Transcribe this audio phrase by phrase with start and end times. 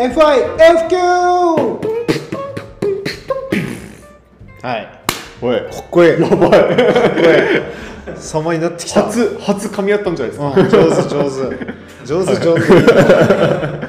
[0.00, 0.96] FIFQ!
[4.62, 4.88] はい。
[5.42, 5.60] おい。
[5.60, 6.10] かっこいい。
[6.20, 8.16] やばい。
[8.16, 9.02] 様になってきた。
[9.04, 11.30] 初初噛み合ったんじゃないですうんか、上手上手。
[12.06, 12.60] 上手上手。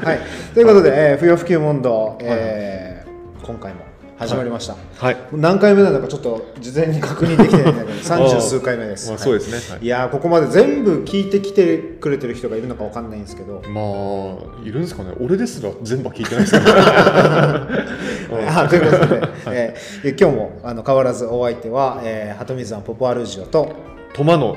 [0.05, 0.20] はい。
[0.53, 3.12] ということで、えー、不要不急問答、えー
[3.45, 3.90] 今回も
[4.21, 5.17] 始まりました、はい。
[5.31, 9.75] 何回目なのかちょっと事前に確認できてないんだけど 三十数回目です、まあはいそうですね。
[9.75, 9.83] はい。
[9.83, 9.88] い。
[9.88, 13.63] やーここまで全部聞いてきてくれてる人がいるのかわかんないんですけど。
[13.67, 15.13] まあいるんですかね。
[15.20, 17.67] 俺ですら全部は聞いてないですから
[18.61, 23.73] あということで、えー今日もあの変わらずお相手は、えー、鳩水庵ポポアルジオと
[24.13, 24.55] トマの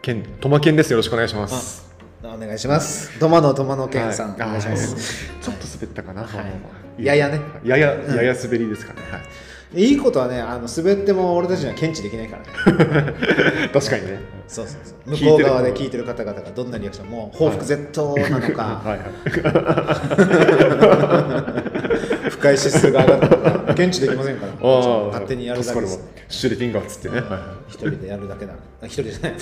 [0.00, 0.90] 剣トマ剣です。
[0.90, 1.92] よろしくお願いします。
[2.24, 3.10] お願いします。
[3.18, 4.48] トマのトマのケンさん、はい。
[4.48, 5.30] お願いします。
[5.42, 7.40] ちょっと滑ったかな、まあまあまあややね。
[7.64, 9.18] やややや滑りですかね、は
[9.74, 9.84] い。
[9.84, 12.48] いいことはねあの滑っても俺たちには検知できないからね。
[13.72, 14.18] 確かにね。
[14.46, 15.16] そうそうそう。
[15.16, 19.08] 向こう側で聞いてる方々がどんなリアクションもう報復絶倒なのか、はいはい。
[22.30, 23.74] 不快指数が上がったのか。
[23.74, 24.52] 検知できませんから。
[25.06, 26.00] 勝手にやるだけです。
[26.28, 28.54] シュレティンガーっつってね、は一人でやるだけだ。
[28.82, 29.32] あ一人じゃない。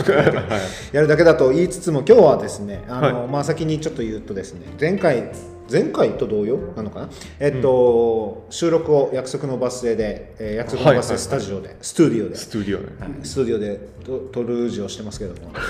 [0.93, 5.31] やるだけだと言いつつも今日はですねあの、まあ先にちょっと言うとですね前回
[5.71, 7.09] 前回と同様なのかな？
[7.39, 12.37] えっと、収録を約束のバス停で、えー約束のバス停スタジオで、スタジオで。
[12.37, 13.11] スタジオねはい。
[13.23, 15.53] スタジオでと撮る字をしてますけども。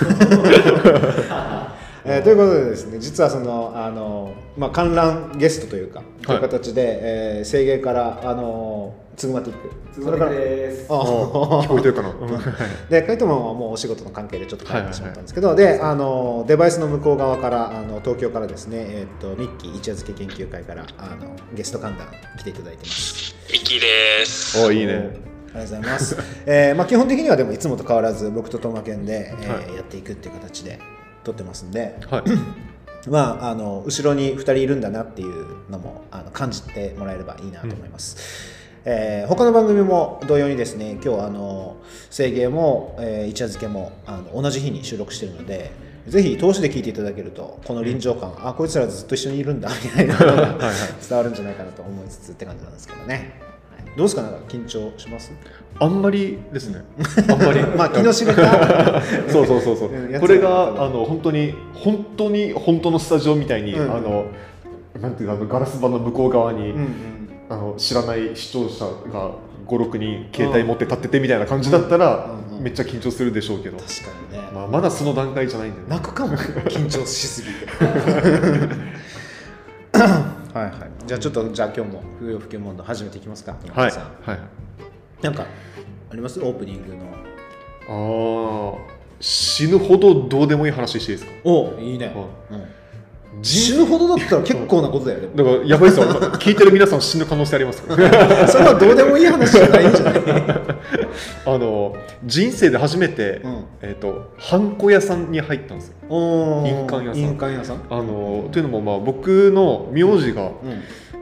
[2.03, 9.69] えーということでですね実はそのあの、まあ、観覧ゲストというか、という形で、えー、制芸からあのツグマティック。
[9.93, 10.87] つまりです。
[10.89, 12.33] あ聞こえてるかな、うん。
[12.33, 12.43] はい。
[12.89, 23.35] でカイトマンはもうお仕事の関係でちょっと帰ってしまったんですけど、であのデバイスの向こう側からあの東京からですね、えー、とミッキー一夜漬け研究会からあのゲスト観覧来ていただいてます。
[23.51, 24.63] ミキです。
[24.65, 24.93] おいいね。
[24.93, 25.19] ありがと
[25.59, 26.17] うございます。
[26.45, 29.75] えーまあ、基本的にはでもいつもと変わらず僕とトマケンで、えーはい。
[29.75, 30.79] やっていくっていう形で
[31.25, 32.23] 撮ってますんで、はい。
[33.09, 38.50] まあ、あの後ろに2人いるんだなっていうのもあの感じてもらえればいいなと思います。
[38.85, 41.77] えー他の番組も同様にですね今日あの
[42.09, 45.71] 制芸も、えー一夜漬けもあの同じ日に収録しているので
[46.07, 50.57] ぜひ通しで聞いていただけるとこの臨場感、あこいつらずっと一緒にいるんだみたいなのが
[51.07, 53.33] 伝わるんじゃないかなと思いつつって感じなんですけどね、
[53.77, 53.97] はい。
[53.97, 54.23] どうですか？
[54.23, 55.31] なんか緊張します？
[55.79, 56.81] あんまりですね。
[57.29, 57.61] あんまり。
[57.77, 58.41] まあ気の知れた
[59.31, 59.89] そうそうそうそう。
[60.19, 63.91] これはがあの本当に本当に本当のスタジオみたいに、うん。
[63.91, 64.25] あの
[64.99, 67.20] なんていうのガラス板の向こう側に、うんうん
[67.51, 69.35] あの知らない視聴者が
[69.67, 72.33] 56人携帯持って立っててみたいな感じだったら、うん。
[72.35, 75.87] うんめっちゃ緊張するでしょうけど、確かにね、まあ、まだその段階じゃないんでね。
[75.89, 76.37] 泣くかも。
[76.37, 77.53] 緊張しすぎて。
[80.53, 80.73] はいはい。
[81.07, 83.55] じゃあちょっとじゃあ今日も不要不急問答始めていきますか。
[83.73, 83.91] はい。
[83.91, 84.03] さん。
[84.21, 84.39] はい。
[85.23, 85.47] なんか
[86.11, 86.39] あります？
[86.39, 87.01] オープニングの。
[87.89, 87.93] あ
[88.77, 88.81] あ
[89.19, 91.35] 死ぬほどどうでもいい話していいですか？
[91.43, 92.59] おいいね、はうん。
[92.59, 92.67] 人
[93.41, 95.29] 死ぬほどだったら結構なことだよね。
[95.33, 100.21] だからやばいですよ聞いてる皆さん死ぬ可能性ありますから それはどうでもいい話じゃないんじゃない。
[101.45, 103.63] あの人生で初めて、うん。
[103.81, 105.95] えー、とハンコ屋さんに入ったんですよ。
[106.65, 107.23] 印鑑屋さん。
[107.23, 107.81] 印鑑屋さん？
[107.89, 110.51] あのというのもまあ僕の名字が、うん。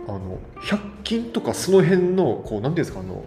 [0.08, 3.24] あの100均とかその辺のこうなんていうんですかあの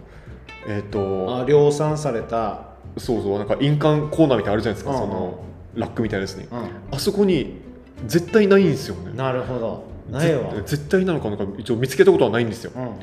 [0.67, 2.73] えっ、とあ量産された。
[2.97, 4.97] そうそうなんか印鑑コーナーみたいなのあるじゃないですか、うん。
[4.97, 5.39] その
[5.73, 6.47] ラックみたいなやつに、う
[6.91, 7.59] あそこに
[8.05, 9.11] 絶対ないんですよね。
[9.11, 9.83] んなるほど。
[10.11, 10.53] ないわ。
[10.53, 12.71] ぜ絶対なのかなんか一応見つけたことはないんですよ。
[12.75, 12.93] うんうん。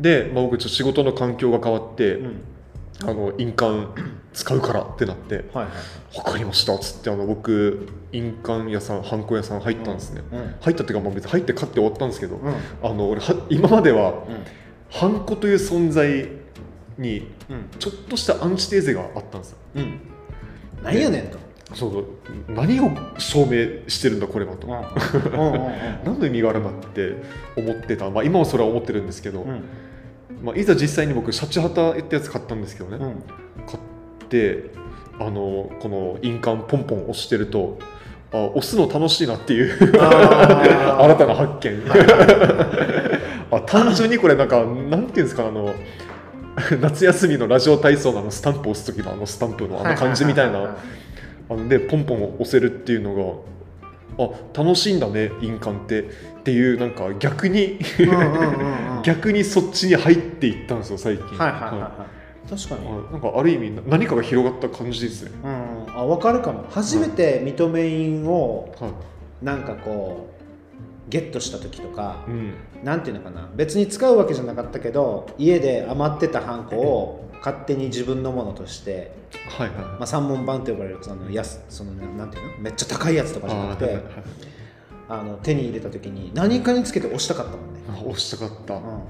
[0.00, 2.40] で、まあ、僕ちょっと仕事の環境が変わって、うん。
[3.04, 3.86] あの印鑑
[4.32, 10.54] 使うからってなってはいはい分かりましたっつってあの僕印鑑屋さんハンコ屋さん入ったんですね、うん。
[10.60, 12.54] 入ったっていうか、まあ、別に入って買って終わったんですけど、うん。
[12.82, 14.44] あの俺は今まではうん。
[14.90, 16.28] ハンコという存在
[16.96, 17.68] にうん。
[17.78, 19.58] ちょっとしたアンチテーゼがあったんですよ。
[19.76, 20.00] うん。
[20.82, 21.38] 何やねんと
[21.74, 22.04] そうそう。
[22.48, 24.66] 何を証明してるんだこれはと、
[26.04, 27.16] 何の意味があるんだって
[27.56, 29.64] 思ってた、まあ、今はそれは思ってるんですけど、うん。
[30.42, 33.22] まあ、いざ実際に僕シャチハタってやつ買ったんですけどね、うん。
[33.66, 34.70] 買って
[35.20, 37.78] あのこの印鑑ポンポン押してると
[38.32, 41.82] あ押すの楽しいなっていう 新たな発見。
[43.50, 45.74] あ単純にこれなんかなんていうんですかあの
[46.80, 50.76] 夏休みのラジオ体操のあのスタンプ押す時のあのスタンプのあの感じみたいな
[51.50, 53.44] あのでポンポン押せるっていうの
[54.16, 56.38] があ楽しいんだね印鑑って。
[56.48, 57.78] っていうなんか逆に
[59.04, 61.26] 逆にそっちに入っていったんですよ最近。
[61.36, 62.50] はいはいはいはい。
[62.50, 62.88] 確かに。
[62.88, 66.00] あなんかある意味な何かが広がった感じですね、うん。
[66.00, 66.64] あ分かるかも。
[66.70, 69.44] 初めて認め印をはい。
[69.44, 73.50] なんかこうゲットした時とかうん、なんていうのかな。
[73.54, 79.12] 別に使うわけじゃなかったけど家で余ってたハンコを勝手に自分のものとして、
[79.56, 79.78] はいはい。
[79.78, 82.58] まあ、三文版って呼ばれるそのやすそのなんていうの？
[82.58, 84.02] めっちゃ高いやつとかじゃなくて
[85.08, 89.00] あの手に入れた時に何かにつけて押したかったもんね、あ押したかった、うんうん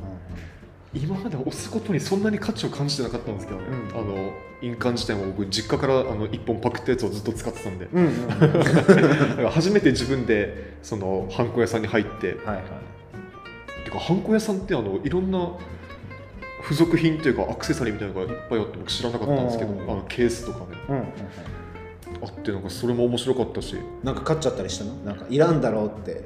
[0.94, 4.32] 今まで押すことにそんなに価値を感じてなかったんですけどね、うんあの
[4.62, 7.88] 印鑑自体も僕実家からあの1本パクったやつをずっと使ってたんで。
[7.92, 12.38] うんうん 初めて自分でそのハンコ屋さんに入って。
[12.44, 13.84] はい。
[13.84, 15.52] てかハンコ屋さんってあのいろんな
[16.62, 20.64] 付属品というかアクセサリーみたいなのがいっぱいあって僕知らなかったんですけど、うんあのケースとかね。
[20.88, 21.08] うんうんうん
[22.20, 23.76] あってなんかそれも面白かったし。
[24.02, 24.94] なんか買っちゃったりしたの？
[25.04, 26.24] なんかいらんだろうって。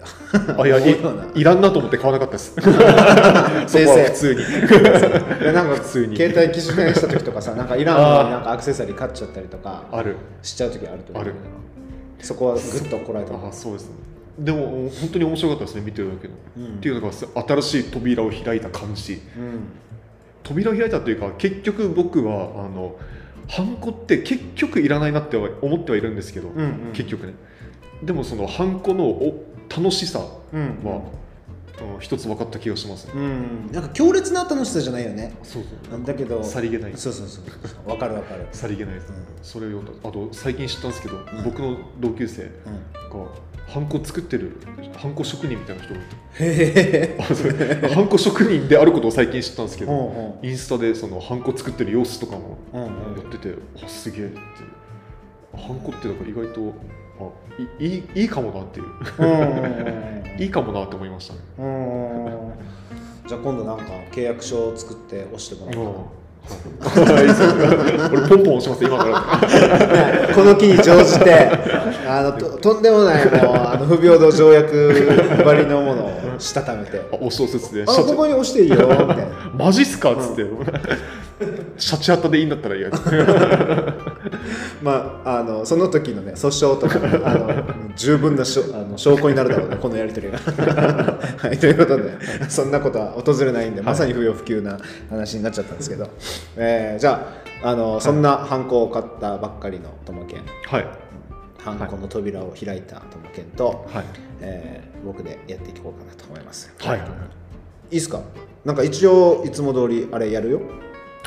[0.57, 2.55] あいやいらんなと思って買わなかったです。
[3.67, 4.03] 先生。
[4.03, 4.41] は普通に。
[4.41, 6.17] いやなんか普通に。
[6.17, 10.17] 携帯機種変した時とかさなんかいらんのになんかアクセサリー買っちゃったりとかある。
[10.41, 11.25] しちゃう時あると思う。
[11.25, 11.35] ある。
[12.21, 13.97] そこはぐっとこらえたあそうですね。
[14.39, 16.77] でも本当に面白かったですね見てるだけの、うん。
[16.77, 19.21] っていうのが新しい扉を開いた感じ。
[19.37, 19.65] うん
[20.53, 22.99] 扉を開いたというか結局僕はあの
[23.49, 26.93] ハンコって結局いらないなっては思ってはいるんですけど、うんうん。
[26.93, 27.35] 結局ね。
[28.03, 31.03] でもそのハンコのお楽しさは、うんうん。
[32.01, 35.35] 一つ分かった気がしますね、うんなんか強烈な楽しさじゃないよね。
[35.43, 36.05] そうそう。
[36.05, 36.93] だけどさりげない。
[36.97, 37.91] そうそうそうそう。
[37.91, 38.47] わかるわかる。
[38.53, 39.17] さりげないです、うん。
[39.43, 41.45] それをあと最近知ったんですけど、ん。
[41.45, 44.59] 僕の同級生がうんハンコ作ってる
[44.99, 46.03] ハンコ職人みたいな人がい
[46.37, 47.19] て。
[47.95, 52.91] ハンコ職人であることを最近知ったんですけど、ほインスタでそのハンコ作ってる様子とかもううんうん。
[52.91, 54.39] やってて、あすげえって
[55.57, 56.75] ハンコってだから意外と
[57.19, 57.29] あ
[57.81, 58.87] いいいいいかもなっていう。
[59.19, 61.41] うん いいかもなって思いましたね。
[61.59, 62.53] うんうん
[63.27, 65.99] じゃあ今度なんか契約書を作って押してもらおうかな。
[65.99, 66.22] はい
[68.13, 70.35] 俺ポンポン押します今から。
[70.35, 71.49] この機に乗じて
[72.07, 77.01] あのと とんでもないもうあの不平等条約ばりのものをしたためて。
[77.13, 79.27] あお小説であここに押していいよみたいな。
[79.57, 80.45] マジっすかっつって、
[81.77, 82.91] シャチハタでいいんだったらいいや
[84.83, 87.65] まああのその時のね訴訟とかね あの
[87.97, 90.39] 十分なしょあの証拠になるだろうねこのやり取りが。
[91.39, 92.13] はいということで
[92.49, 94.79] そんなことは訪れないんでまさに不要不急な
[95.11, 96.09] 話になっちゃったんですけど、
[96.57, 97.29] えーじゃ
[97.63, 100.87] ああのそんなハンコを買ったばっかりのともけんはい。
[101.59, 104.05] ハンコの扉を開いたともけんと、はい。
[104.41, 106.73] えー僕でやっていこうかなと思います。
[106.79, 107.01] はい。
[107.91, 108.21] いいっすか？
[108.65, 110.61] なんか一応いつも通りあれやるよ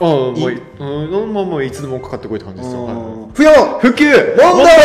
[0.01, 0.35] ああもう
[0.79, 2.95] うんまあまあいつでもかかってこいって感じですよ、はい。
[2.95, 4.05] うん不要普及
[4.37, 4.75] 問題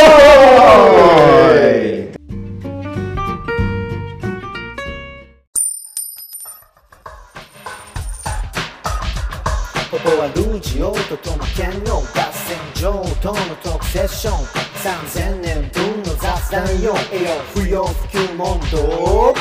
[9.91, 12.03] ここはルージオとトマケンの合
[12.33, 14.35] 戦場とのトークセッション。
[14.81, 16.95] 3000年分の雑談よ。
[17.12, 19.35] えよ不要不急問答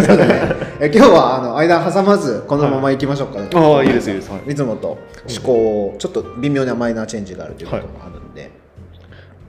[0.80, 4.30] え今日はあの間挟まずこのまま行きましょうか、ああいいですいいです。
[4.30, 4.50] はい。
[4.50, 4.98] いつもと思
[5.42, 8.50] 考をちょっと微妙なマイナーチェンジがあるということもあるんで。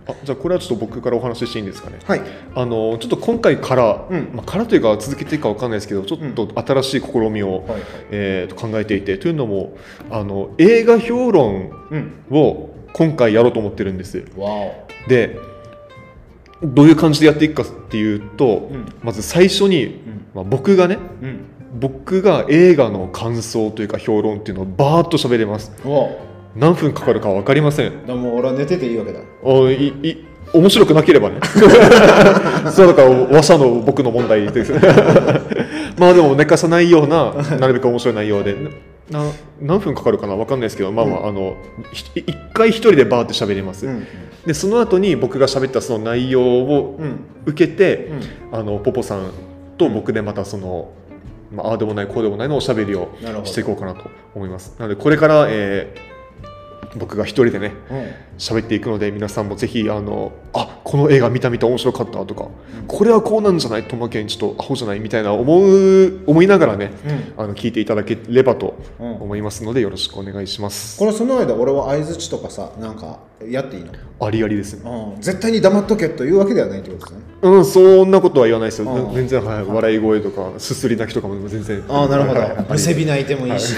[0.10, 1.98] あじゃあこれはちょっと僕からお話ししていいんですかね？
[2.06, 2.22] はい、
[2.56, 4.30] あのちょっと今回から、うん。
[4.34, 7.82] まあ、からというか続けていくかわかんないですけどちょっと新しい試みを、はいはい。
[8.12, 9.74] えーと考えていてというのも
[10.10, 12.14] あの映画評論うん。
[12.32, 14.24] を今回やろうと思ってるんです。
[14.38, 14.74] わお。
[15.10, 15.38] で
[16.64, 18.86] どういう感じでやっていくかっていうと、うん。
[19.04, 20.26] まず最初に、ん。
[20.34, 21.40] まあ、僕がねうん。
[21.80, 25.72] 僕が映画の感想というか評論っていうのをバーッと喋れます。
[25.86, 26.18] お
[26.56, 28.06] 何分かかるか分かりません。
[28.06, 29.20] でも俺は寝てていいわけだ。
[29.44, 31.40] おいい面白くなければね。
[32.72, 34.74] そうだから話者の僕の問題です。
[36.00, 38.56] まあでも寝かさないようななるべく面白い内容で。
[39.12, 39.24] な
[39.62, 40.36] 何分かかるかな？
[40.36, 41.56] 分かんないですけどまあまあ,、あの
[41.94, 44.06] ひ一回一人でバーって喋ります、うん
[44.48, 47.20] でその後に僕が喋ったその内容をうん。
[47.46, 48.08] 受けて、
[48.52, 48.60] うん。
[48.60, 49.32] あのポポさん
[49.78, 50.92] と僕でまたその、
[51.52, 53.10] まあああでもないこうでもないのおしゃべりを
[53.44, 54.76] していこうかなと思います。
[54.80, 56.17] なのでこれから、えー
[56.96, 58.12] 僕が一人でねうん。
[58.38, 62.48] 喋っていくので皆さんもぜひあのあこの映画見た見た面白かったとか、
[62.88, 63.84] これはこうなんじゃない？
[63.84, 65.00] トマケンちょっとアホじゃない？
[65.00, 66.92] みたいな思う思いながらね、
[67.36, 69.16] あの聞いていただければとうん。
[69.18, 73.92] 思いますのでよろしくお願いします、これその間俺は相づちとかさなんかやっていいの？
[74.20, 74.90] ありありですね。
[74.90, 75.22] うん。
[75.22, 77.26] 絶対に黙っとけというわけではないってことですね。
[77.42, 78.92] うんそんなことは言わないですよ。
[78.92, 79.14] うん。
[79.14, 81.84] 全然、はい、笑い声とかすすり泣きとかも全然。
[81.90, 82.40] ああなるほど。
[82.40, 82.50] はい。
[82.52, 83.76] はいむせび泣いてもいいし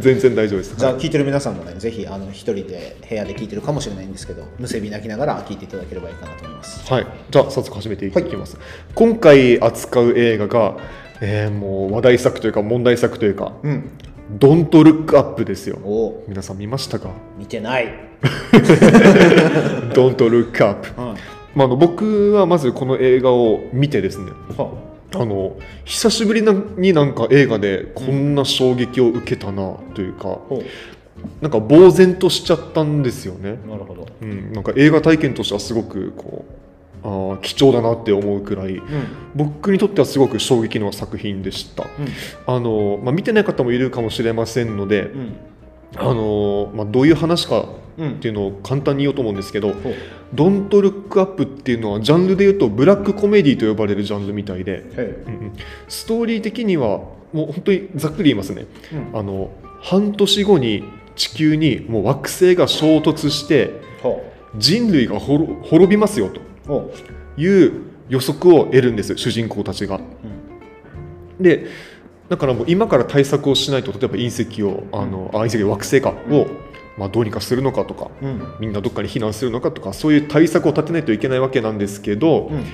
[0.00, 0.76] 全然大丈夫です。
[0.76, 6.90] じゃあ聞いてる皆さんもねぜひあの一人で部屋で聞いてるかもしれないんですけどむせび泣きながら聞いていただければいいかなと思います。
[6.92, 8.56] はい、じゃあ早速始めていきます、
[8.94, 10.76] 今回扱う映画が、
[11.20, 13.90] えーもう話題作というか問題作というかうん
[14.38, 15.78] 「Don't Look Up」ですよ。
[16.28, 17.10] 皆さん見ましたか？
[17.38, 17.88] 見てない。
[19.92, 21.08] Don't Look Up、うん。
[21.08, 21.14] は
[21.54, 24.32] まあ、あの僕はまずこの映画を見てですね
[25.14, 30.62] あの久しぶりになんか映画でこんな衝撃を受けたなというか、ほ
[31.40, 34.06] なんか呆然としちゃったんですよね、うなるほど。
[34.20, 36.62] うん、なんか映画体験としてはすごくこう
[37.04, 38.82] あー貴重だなって思うくらいうん。
[39.34, 41.86] 僕にとってはすごく衝撃の作品でした。
[42.46, 45.36] あの、まあ、見てない方もいるかもしれませんので、うん。
[45.96, 47.66] あのまあ、どういう話か
[47.98, 49.74] うんっていうのを簡単に言おうと思うんですけど
[50.36, 55.52] ほう「Don't Look Up」っていうのはジャンルで言うとブラックコメディと呼ばれるジャンルみたいで、へうんうん。
[55.88, 57.00] ストーリー的には
[57.32, 58.66] もう本当にざっくり言いますね。
[58.92, 59.18] えうん。
[59.18, 60.84] あの半年後に
[61.16, 64.22] 地球にもう惑星が衝突してほ
[64.56, 66.30] 人類が滅滅びますよ
[66.66, 66.90] と
[67.36, 67.72] いう
[68.08, 70.00] 予測を得るんです主人公たちが。
[71.40, 71.66] うで
[72.28, 76.46] だからもう今から対策をしないと例えば隕石をあの、あ隕石惑星かを、
[76.98, 78.28] まあ、どうにかするのかとかうん。
[78.28, 82.64] うんみんなどっかに避難するのかとかそういう対策を立てないといけないわけなんですけど、うん。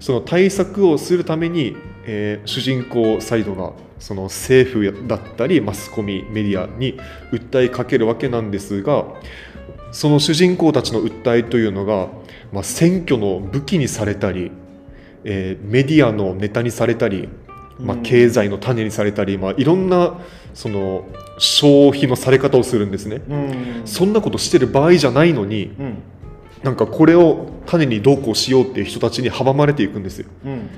[0.00, 6.98] その対策をするために、えー主人公サイドがその政府だったりマスコミメディアに
[7.30, 9.04] 訴えかけるわけなんですが
[9.92, 12.08] その主人公たちの訴えというのが、
[12.50, 14.50] まあ、選挙の武器にされたり、
[15.24, 17.28] えーメディアのネタにされたり、
[17.80, 20.18] まあ、うん経済の種にされたり、まあ、いろんな
[20.54, 21.04] その
[21.38, 23.22] 消費のされ方をするんですね。
[23.28, 25.98] うんそんなことしてる場合じゃないのにうん
[26.62, 30.26] なんかこれを種にどうこうしようっていう人たちに阻まれていくんですよ。
[30.44, 30.68] うん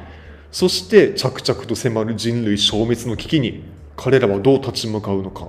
[0.53, 3.63] そして着々と迫る人類消滅の危機に
[3.97, 5.49] 彼らはどう立ち向かうのか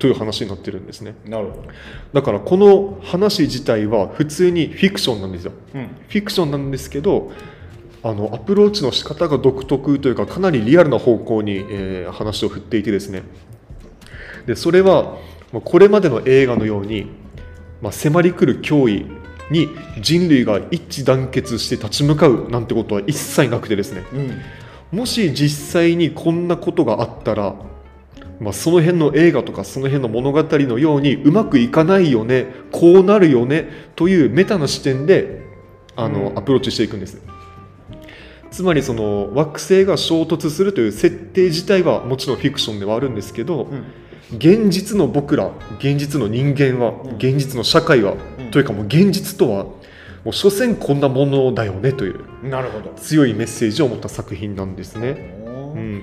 [0.00, 1.14] という話になってるんですね。
[1.24, 1.62] なるほど
[2.12, 5.52] だからこの話自体は普通にフィクションなんですよ。
[5.74, 7.30] うんフィクションなんですけど
[8.02, 13.22] あのアプローチの仕方が独特というかかなりリアルな方向に、えー話を振っていてですね。
[14.46, 15.18] でそれは
[15.52, 17.10] まあこれまでの映画のように、
[17.82, 19.06] まあ、迫り来る脅威
[19.50, 19.68] に
[20.00, 24.04] 人類が一致団結して立ち向かうなんてことは一切なくてですね。
[24.12, 24.98] うん。
[24.98, 27.54] もし実際にこんなことがあったら、
[28.40, 35.42] まあ、その辺の映画とかその辺の物語のようにうまくいかないよねこうなるよねというメタな視点で
[35.96, 36.38] あの、うん。
[36.38, 37.20] アプローチしていくんです
[38.50, 43.84] つまりその惑星が衝突するという設定自体はもちろんフィクションではあるんですけど、うん。
[44.36, 47.16] 現実の僕ら現実の人間は、うん。
[47.16, 48.50] 現実の社会は、うん。
[48.50, 49.64] というかもう現実とは
[50.24, 52.92] もう所詮こんなものだよねというなるほど。
[52.96, 55.36] 強いメッセージを持った作品なんですね。
[55.74, 56.02] うん、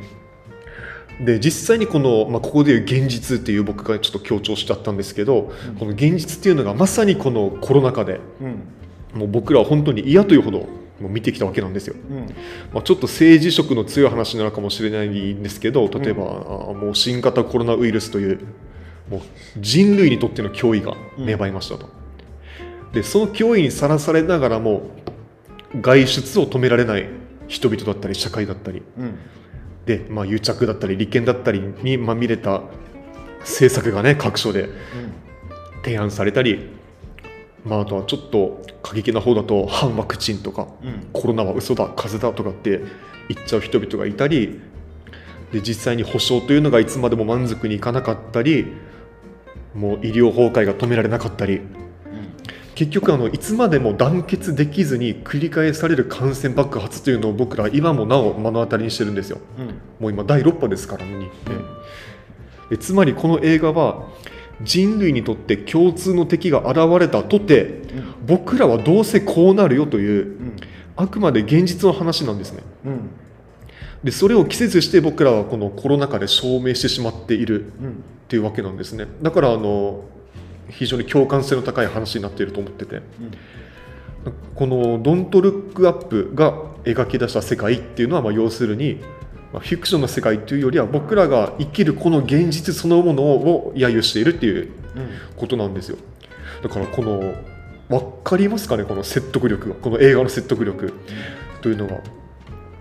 [1.25, 5.75] で実際にこの、まあ、ここでいう現実っていう僕がちょっと強調しちゃったんですけど、うん。
[5.75, 9.19] この現実っていうのがまさにこのコロナ禍でうん。
[9.19, 10.67] もう僕らは本当に嫌というほど
[10.99, 11.95] 見てきたわけなんですよ。
[12.09, 12.19] うん。
[12.73, 16.25] まあ、ちょっと政治色の強い話になるかもしれないんですけど例えば、あ
[16.73, 18.39] もう新型コロナウイルスという
[19.09, 19.21] もう
[19.59, 21.89] 人類にとっての脅威が芽生えましたと。
[22.93, 24.89] でその脅威にさらされながらも
[25.81, 27.09] 外出を止められない
[27.47, 28.81] 人々だったり社会だったり。
[28.97, 29.17] うん。
[29.85, 32.63] で、まあ、癒着だったり利権だったりにまみれた
[33.41, 34.69] 政策がね各所で
[35.83, 36.69] 提案されたり、
[37.65, 41.07] まあ、あとはちょっと過激な方だと反ワクチンとかうん。
[41.11, 42.81] コロナは嘘だ風邪だとかって
[43.27, 44.61] 言っちゃう人々がいたり
[45.51, 48.67] で実際に保障というのがいつまでも満足にいかなかったり
[49.73, 51.61] もう医療崩壊が止められなかったり。
[52.75, 59.39] 結局あのいつまでも団結できずに繰り返される感染爆発というのを僕ら今もなお目の当たりにしてるんですよ。
[59.57, 59.65] うん。
[60.01, 61.29] もう今第6波ですからね、
[62.69, 64.09] でつまりこの映画は
[64.61, 67.81] 人類にとって共通の敵が現れたとて
[68.25, 70.55] 僕らはどうせこうなるよといううん。
[70.97, 72.63] あくまで現実の話なんですね。
[72.85, 73.09] うん。
[74.03, 77.91] でそれを季節して僕らはこのコロナ禍で証明してしまっているうん。
[77.91, 77.93] っ
[78.27, 79.07] ていうわけなんですね。
[79.21, 80.03] だからあの
[80.69, 83.01] 非常に共感性の高い話になっていると思ってて。
[84.55, 88.99] この「ドントルックアップが描き出した世界っていうのはまあ要するに
[89.55, 95.09] まあフィクションの世界というよりは僕らが生きるこの現実そのものを揶揄しているっていううん。
[95.37, 95.97] ことなんですよ。
[96.61, 97.33] だからこの
[97.89, 98.83] 分かりますかね？
[98.83, 100.93] この説得力がこの映画の説得力
[101.61, 102.01] というのが。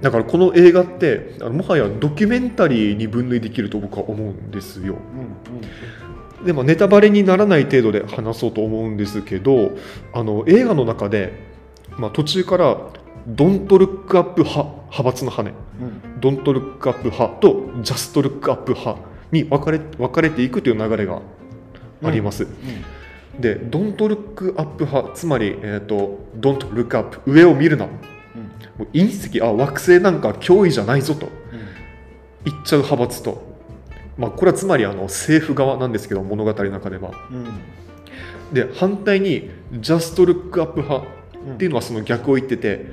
[0.00, 4.96] だからこの映画ってあのもはやドキュメンタリーに分類できると僕は思うんですよ。
[6.40, 9.70] うんでもネタバレにならない程度で話そうと思うんですけど
[10.12, 11.32] あの映画の中で、
[11.96, 12.76] まあ、途中から
[13.26, 16.20] 「ドントルックアップ派派閥の羽」うん。
[16.20, 19.00] ドントルックアップ派とジャストルックアップ派
[19.32, 21.20] に分かれ分かれていくという流れが
[22.02, 22.46] あります。
[23.38, 27.92] で、ドントルックアップ派、つまり、えー、とドントルックアップ、上を見るな、も
[28.78, 28.84] うん。
[28.84, 31.28] う隕石、あ惑星なんか脅威じゃないぞと
[32.44, 33.42] 言っちゃう派閥と、
[34.16, 37.10] まあ、これはつまりあの政府側なんですけど、物語の中では。
[37.30, 38.54] うん。
[38.54, 41.06] で、反対にジャストルックアップ派
[41.46, 42.86] うんっていうのはその逆を言ってて、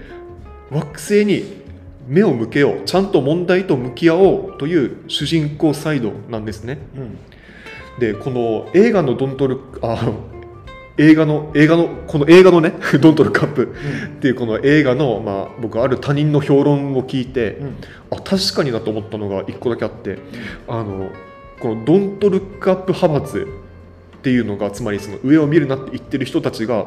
[0.71, 1.61] 惑星に
[2.07, 6.79] 目を向けようちゃんと問題と向き合おうという主人公サイドなんですね。
[6.95, 7.17] うん。
[7.99, 10.11] でこの映画の「ドントルック」あ
[10.97, 13.73] 映画の映画のこの映画のね「ドントルックアップ」
[14.17, 17.75] っていうこの映画の、まあ、僕ある他人の評論を聞いて、うん。
[18.11, 20.17] あ確かになと思ったのが一個だけあって
[20.67, 21.09] あの
[21.59, 23.47] この「ドントルックアップ派閥」
[24.21, 26.85] っていうのがつまりその上を見るなって言ってる人たちが、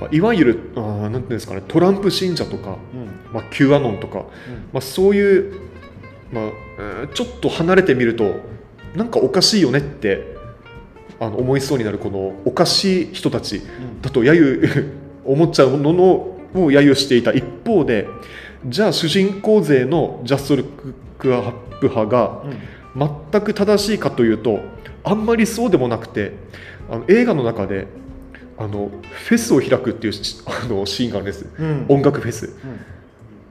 [0.00, 3.32] まあ、いわゆるあーなんていうんですかねトランプ信者とか、うん。
[3.32, 4.24] まあ、Q アノンとか、
[4.72, 5.60] まあ、そういう、
[6.32, 8.36] まあえーちょっと離れてみると
[8.96, 10.36] なんかおかしいよねって
[11.20, 13.62] あの思いそうになるこのおかしい人たち
[14.00, 14.90] だと揶揄
[15.24, 17.32] 思っちゃうののを揶揄していた。
[17.32, 18.08] 一方で
[18.66, 20.66] じゃあ主人公勢のジャストルッ
[21.18, 22.52] クアップ派がうん。
[23.32, 24.60] 全く正しいかというと
[25.04, 26.32] あんまりそうでもなくて
[26.90, 27.86] あの映画の中で
[28.62, 31.46] あのフェスを開くっていうしあのシーンがあるんです。
[31.58, 31.86] うん。
[31.88, 32.54] 音楽フェス。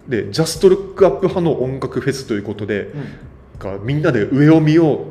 [0.07, 3.05] でジャストルックアップ派の音楽フェスということでうん。
[3.59, 5.03] がみんなで上を見ようっ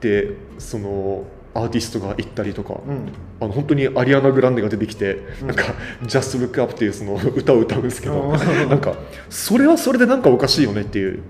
[0.00, 1.24] てその
[1.54, 3.12] アーティストが言ったりとか、うん。
[3.40, 5.46] あの本当にアリアナ・グランデが出てきて、うん。
[5.48, 5.64] なんか
[6.06, 8.68] 「ジャスト・ルック・アップ」っていうその歌を歌うんですけど、うん。
[8.68, 8.94] なんか
[9.28, 11.20] それはそれでなんかおかしいよねっていう、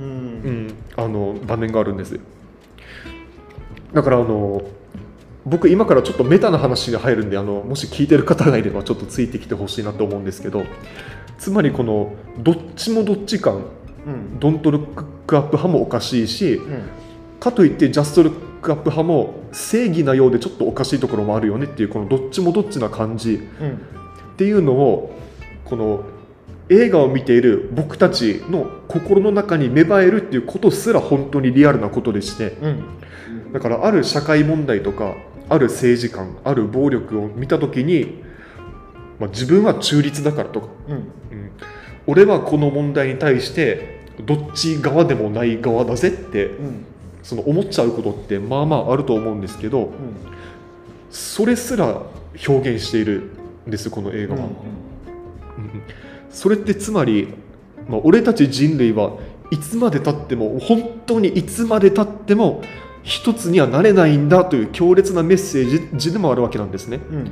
[0.00, 2.18] ううんん、あの場面があるんです。
[3.92, 4.62] だからあの
[5.46, 10.64] 僕今からちょっとメタな話が入るんであのもし聞いてる方がいればちょっとついてきてほしいなと思うんですけど
[11.38, 13.64] つまりこのどっちもどっち感
[14.06, 14.38] うん。
[14.40, 16.82] ドントルックアップ派もおかしいしうん。
[17.38, 23.70] かといってジャストルックアップ派も正義なようでちょっとおかしいところもあるよねっていうこのどっちもどっちな感じうん。
[23.70, 23.76] っ
[24.36, 25.14] ていうのを
[25.64, 26.04] この
[26.68, 33.52] 映画を見ている僕たちの心の中に芽生えるっていうことすら本当にリアルなことでしてうん。
[33.52, 35.14] だからある社会問題とか
[35.50, 38.22] ある政治観ある暴力を見た時に、
[39.18, 40.94] まあ、自分は中立だからとか、うん。
[40.94, 41.02] うん、
[42.06, 46.84] 俺はこの問題に対してどっち側でもない側だぜってうん。
[47.22, 49.92] その思っちゃうことってまあまああると思うんですけどうん。
[51.10, 52.00] それすら
[52.48, 53.30] 表現している
[53.66, 54.42] んですこの映画は。
[54.44, 54.50] うん。
[56.30, 57.34] それってつまり、
[57.88, 59.18] まあ、俺たち人類は
[59.50, 62.62] いつまでたっても本当にいつまでたっても
[63.02, 67.00] 一つにはなれないんだという強烈なメッセージでもあるわけなんですね。
[67.10, 67.30] うんうん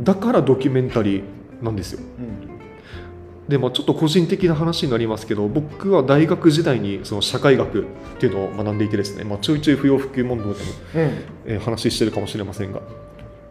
[0.00, 2.00] だからドキュメンタリーなんですよ。
[2.20, 3.48] うん。
[3.48, 7.84] で、まあ、ちょっと個人的な話になりますけど僕は大学時代にその社会学っ
[8.20, 10.54] ていうのを学んでいてですね、まあ、ちょいちょい不要不急問答でも
[10.94, 11.00] うん。
[11.46, 12.80] えー話してるかもしれませんが、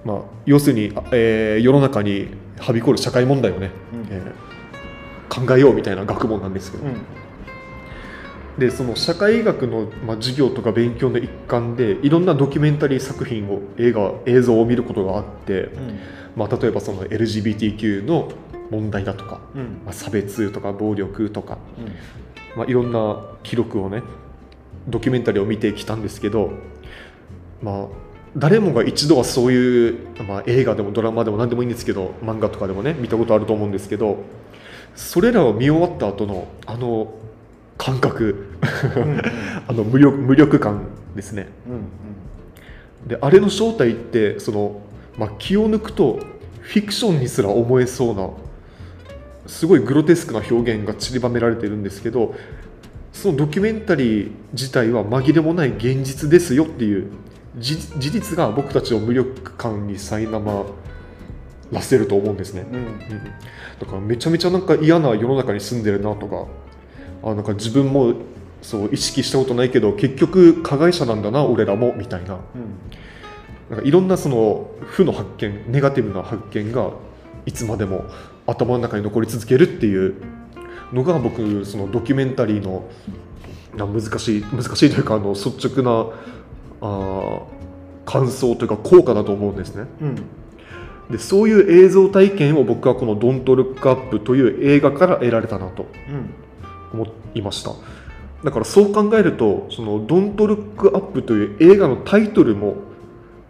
[0.06, 2.28] まあ、要するに、あえー世の中に
[2.60, 4.08] はびこる社会問題をね、うん。
[4.10, 4.32] えー
[5.46, 6.92] 考えようみたいな学問なんですけど、うん
[8.58, 16.00] でその社会学の、まあ、授業とか勉強の一環でいろんなドキュメンタリー作品を映画映像を見ることがあって、うん。
[16.36, 18.32] まあ、例えばその LGBTQ の
[18.72, 19.82] 問題だとか、うん。
[19.86, 22.58] まあ、差別とか暴力とか、うん。
[22.58, 24.02] まあ、いろんな記録をね
[24.88, 26.52] ドキュメンタリーを見てきたんですけど、
[27.62, 27.88] まあ、
[28.36, 34.18] 誰もが一度はそういう、まあ、映画でもドラマでも何でもいいんですけど漫画とかでもね見たことあると思うんですけど
[34.96, 37.14] それらを見終わった後のあの
[37.78, 38.48] 感覚。
[38.96, 39.22] うん
[39.68, 40.82] あの無力無力感
[41.16, 41.48] ですね。
[41.68, 42.08] うん
[43.08, 44.82] であれの正体ってその、
[45.18, 46.20] まあ、気を抜くと
[46.62, 48.30] フィクションにすら思えそうな
[49.46, 52.36] すごいグロテスクな表現が散りばめられてるんですけど
[53.14, 57.08] そのドキュメンタリー自体は紛れもない現実ですよっていう
[57.58, 60.66] 事事実が僕たちを無力感に苛ま
[61.72, 62.76] らせると思うんですね、うん。
[62.76, 63.00] うん、
[63.80, 66.46] だからめちゃめちゃなんか嫌な世の中に住んでるなとか
[67.32, 68.14] あなんか自分も
[68.62, 72.36] そう意識したことないけど結局加害者なんだな俺らもみたいな。
[72.36, 72.42] うん。
[73.70, 76.92] なんかいろんなその負の発見ネガティブな発見が
[77.46, 78.06] いつまでも
[78.46, 80.16] 頭の中に残り続けるっていう
[80.94, 82.90] のが僕そのドキュメンタリーの
[83.76, 86.10] な難しい難しいというかあの率直な
[86.82, 87.42] あー
[88.06, 89.86] 感想というか効果だと思うんですね。
[90.02, 90.16] うん。
[91.12, 95.88] でそういう映像体験を僕はこの「ドントルックアップという映画から得られたなと。
[96.10, 96.47] うん
[96.94, 97.72] 思いました。
[98.44, 102.76] だからそう考えるとその「ドントルックアップという映画のタイトルも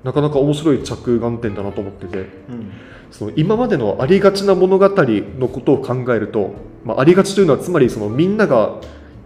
[0.04, 2.72] なかなか面白い着眼点だなと思っててうん。
[3.12, 6.52] その今までのありがちな物語のことを考えると、
[6.84, 8.76] まあ、ありがちというのはつまりそのみんなが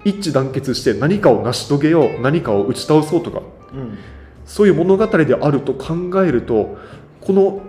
[0.04, 3.41] 一致団結して何かを成し遂げよう何かを打ち倒そうとか
[3.74, 3.97] うん。
[4.45, 5.93] そういう物語であると考
[6.24, 6.78] えると
[7.21, 7.62] この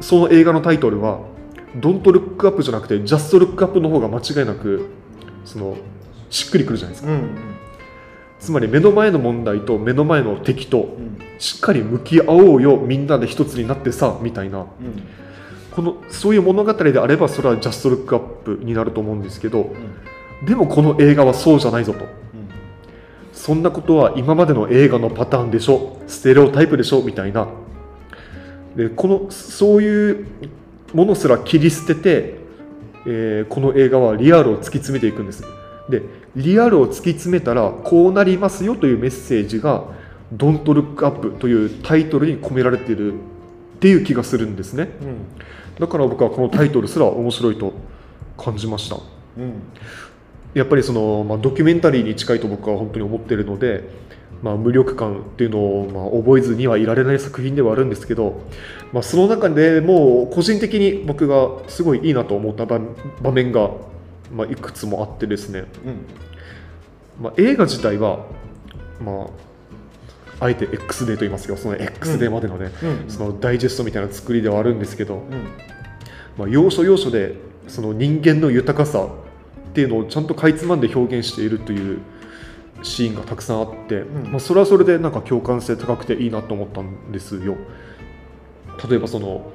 [0.00, 1.20] その映画のタイトルは
[1.76, 4.86] 「ドントルックアップじゃなくて「ジャストルックアップの方が間違いなく
[5.48, 5.76] その
[6.30, 7.12] しっくりくるじゃないですか。
[7.12, 7.58] うん
[8.38, 11.18] つまり目の前の問題と目の前の敵とうん。
[11.38, 14.60] しっかり向き合おうよみんなで一つになってさみたいな。
[14.60, 14.66] うん。
[15.72, 19.70] このそういう物語であればそれはジャストルックアップになると思うんですけど
[20.44, 22.00] でもこの映画はそうじゃないぞと。
[22.00, 22.08] うん。
[23.32, 25.98] そんなことは今までの映画のパターンでしょ。
[26.06, 27.02] ステレオタイプでしょ。
[27.02, 27.48] みたいな。
[28.76, 30.26] でこのそういう
[30.94, 32.37] ものすら切り捨てて、
[33.10, 35.42] えーこの映画はリアルを突き詰めていくんです。
[35.88, 36.02] で
[36.36, 39.84] リアルを突き詰めたらこうなりますよというメッセージが
[40.36, 43.16] 「Don't Look Up」というタイトルに込められているっ
[43.80, 44.90] ていう気がするんですね。
[45.80, 47.72] だから僕はこのタイトルすら面白いと
[48.36, 48.96] 感じました。
[48.96, 49.52] うん。
[50.54, 53.88] やっぱりその、まあ、ドキュメンタリーに近いと僕は本当に思っているので、
[54.42, 58.40] まあ、無力感っていうのを、まあ、覚えずにはいられない作品ではあるんですけど、
[58.92, 62.80] まあ、その中でもう個人的に僕がすごいいいなと思った場
[63.20, 63.70] 場面が、
[64.32, 67.24] まあ、いくつもあってですね、うん。
[67.24, 68.26] まあ、映画自体は、
[69.00, 69.28] ま
[70.40, 73.10] あ、あえて X デーと言いますけどその X デーまでのね、うん。
[73.10, 75.22] そのダイジェストみたいな作りではあるんですけど、うん。
[76.38, 77.34] まあ、要所要所で
[77.66, 82.00] その人間の豊かさっていうのをちゃんとかいつまんで表現しているという
[82.82, 84.30] シーンがたくさんあって、うん。
[84.30, 87.56] まあ、それはそれでなんか共感性高くていいなと思ったんですよ。
[88.88, 89.50] 例えばその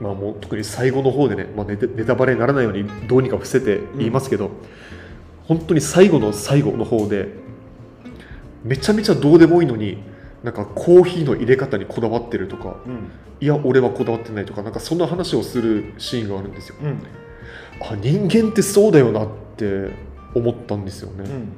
[0.00, 4.50] まあ、もう特に最後の方でね、まあ、ネタバレにならないようにどうにか伏せて言いますけど、
[5.48, 7.28] 本当に最後の最後の方で
[8.62, 9.98] めちゃめちゃどうでもいいのに
[10.44, 13.10] なんかコーヒーの入れ方にこだわってるとかうん。
[13.40, 16.76] いや俺はこだわってないとかなんかそんな話をするシーンがあるんですよ。
[16.80, 17.02] うん。
[17.80, 19.90] あ人間ってそうだよなって
[20.34, 21.52] 思ったんですよね、うん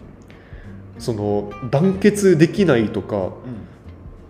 [1.00, 3.32] その団結できないとか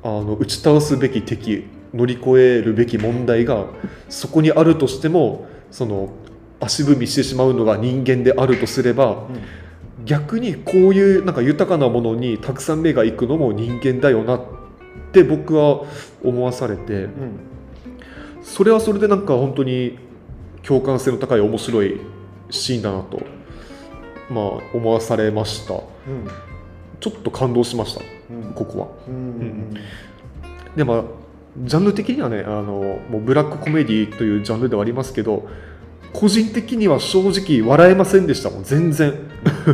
[0.03, 3.67] あの打ち倒すべき敵乗り越えるべき問題が
[4.09, 6.11] そこにあるとしてもその
[6.61, 9.25] 足踏みしてしまうのが人間であるとすれば
[10.05, 14.43] 逆にこういうなんか豊かなものにたくさん目が行くのも人間だよなっ
[15.13, 15.83] て僕は
[16.23, 17.41] 思わされてうん
[18.43, 19.99] それはそれでなんか本当に
[20.63, 22.01] 共感性の高い面白い
[22.49, 23.21] シーンだなと、
[24.31, 25.75] まあ、思わされました。
[25.75, 26.50] うん
[27.01, 28.01] ちょっと感動しました。
[28.31, 28.53] うん。
[28.55, 28.89] ここは。
[30.77, 31.05] でまあ
[31.59, 35.49] ジャンル的にはねあのもうブラックコメディというジャンルではありますけど
[36.13, 38.65] 個人的には正直笑えませんでしたもん。
[38.65, 39.15] 全然。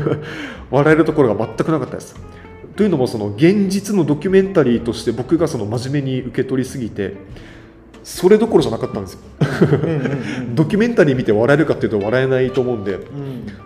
[0.71, 2.17] 笑えるところが全くなかったです。
[2.77, 7.15] というのもその現実のドキュメンタリーとして僕がその真面目に受け取りすぎて
[8.05, 9.21] それどころじゃなかったんですよ。
[10.55, 13.01] ドキュメンタリー見て笑えるかっていうと笑えないと思うんで、うん。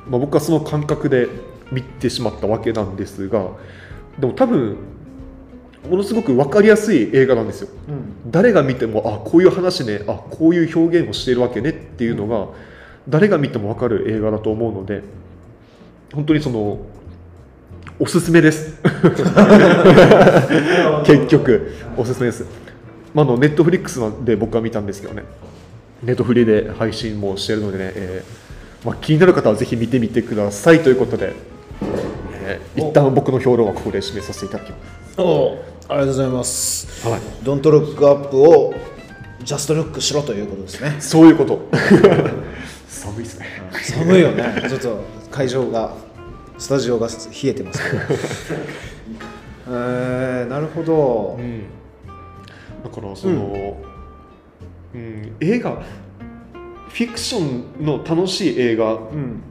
[0.09, 1.29] まあ、僕はその感覚で
[1.73, 3.49] 見てしまったわけなんですが
[4.19, 4.77] でも多分
[5.89, 7.69] ものすごく分かりやすい映画なんですよ。
[7.89, 8.31] うん。
[8.31, 12.49] 誰が見てもあこういう話ねあこういう表現をしているわけねっていうのが
[13.09, 15.03] 誰が見ても分かる映画だと思うので
[16.13, 16.81] 本当にその
[17.99, 18.79] おすすめです。
[21.07, 22.45] 結局おすすめです、
[23.15, 25.25] まあ、あのネットフリックスで僕は見たんですけどね。
[26.03, 31.35] ネットフリで配信もしているのでね、えーまあ、気になる方はぜひ見てみてくださいということで、
[31.83, 34.77] えー一旦僕の評論はここで締めさせていただきま
[35.15, 35.21] す。
[35.21, 37.09] おありがとうございます。
[37.09, 37.21] はい。
[37.43, 38.75] ドントルックアップを
[39.43, 40.97] ジャストルックしろということですね。
[41.01, 41.69] そういうこと。
[42.89, 43.47] 寒いですね。
[43.73, 44.65] 寒いよね。
[44.69, 45.95] ちょっと会場が
[46.59, 47.15] スタジオが冷
[47.45, 48.03] えてますけど
[49.73, 51.37] えー、なるほど。
[51.39, 51.65] うん、
[52.85, 53.77] だからその、
[54.95, 55.83] うん映画
[56.89, 57.41] フィクショ
[57.83, 59.43] ンの楽しい映画うん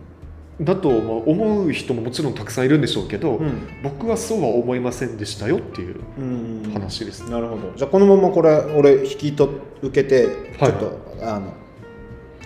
[0.62, 3.52] だとまあ思う人ももちろんたくさんいるんでしょうけど、うん。
[3.82, 6.70] 僕はそうは思いませんでしたよっていううん。
[6.74, 7.24] 話です。
[7.24, 7.32] ね。
[7.32, 7.72] なるほど。
[7.76, 10.26] じゃあこのままこれ俺引き取受けて
[10.58, 11.54] ちょはいっと、あの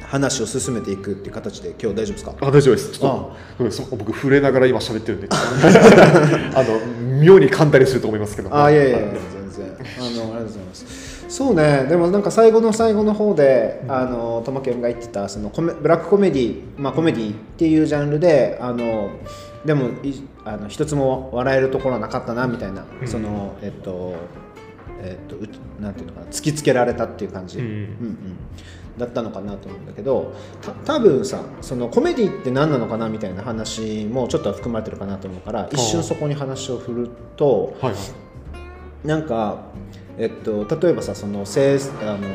[0.02, 2.36] 話を進めていくっていう形で今日大丈夫ですか？
[2.42, 2.92] あ大丈夫です。
[2.92, 3.14] ちょっあ
[3.58, 8.56] とうんそう僕震えながら今喋ってるんで、 あの妙に噛んだりすると思いますけど。
[8.56, 9.76] あいやいやは全然。
[10.00, 10.86] あのありがとうございます
[11.34, 11.86] そうね。
[11.86, 19.10] でもなんか最後の最後の方で、あのトマケンが言ってたそのコメブラックコメディまあコメディっていうジャンルであの
[19.66, 20.14] でもい
[20.46, 23.08] あの一つも笑えるところはなかったなみたいな、うん。
[23.08, 24.14] そのえっと
[25.02, 27.72] えっとうなんていうのかな突きつけられたっていう感じ、うんうん。
[27.72, 28.38] うん
[28.96, 38.34] だったのかなと思うんだけどた多分さそのコメディって何なのかなみたいな話もちょっとは含まれてるかなと思うから一瞬そこに話を振るとはいはい。
[39.04, 39.66] なんか、
[40.18, 41.60] えっと、例えばさその星
[42.02, 42.28] あの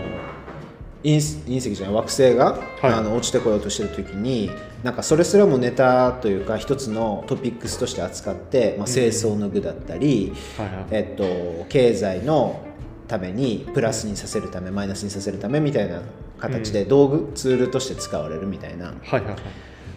[1.02, 2.92] 隕隕石じゃない惑星が、はい。
[2.92, 4.50] あの落ちてこようとしてる時に
[4.82, 10.86] なんかそれすらもネタというか一つのトピックスとして扱って、まあ、清掃の具だったり、はいはい。
[10.90, 12.64] えっと、経済の
[13.06, 16.02] ためにプラスにさせるためマイナスにさせるためみたいな
[16.38, 19.36] 形で道具、ツールとして使われるみたいなはいはいはい。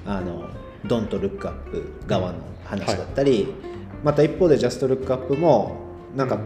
[0.06, 0.50] あの
[0.86, 3.54] ドンとルックアップ側の話だったり、
[4.04, 5.76] また一方でジャストルックアップも
[6.16, 6.40] なんか、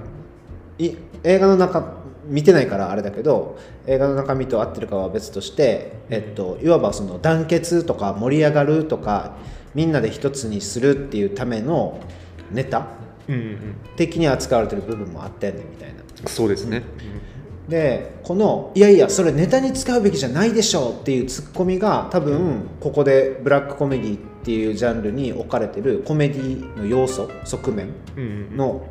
[0.80, 0.92] い
[1.24, 3.58] 映画の中見てないからあれだけど
[3.88, 9.36] 映画の中身と合ってるかは別として、えっと、いわばその団結とか盛り上がるとか
[9.74, 12.00] みんなで一つにするっていうための
[12.52, 12.88] ネタ
[13.28, 15.96] うんうん的に扱われてる部分もあってんねんみたいな。
[15.96, 16.82] うんそうですね、
[17.70, 28.30] でこの「いやいやそれネタに使うべきじゃないでしょ」っていうツッコミが多分ここでブラックコメディっていうジャンルに置かれてるコメディの要素側面うんうん。
[28.30, 28.88] うんの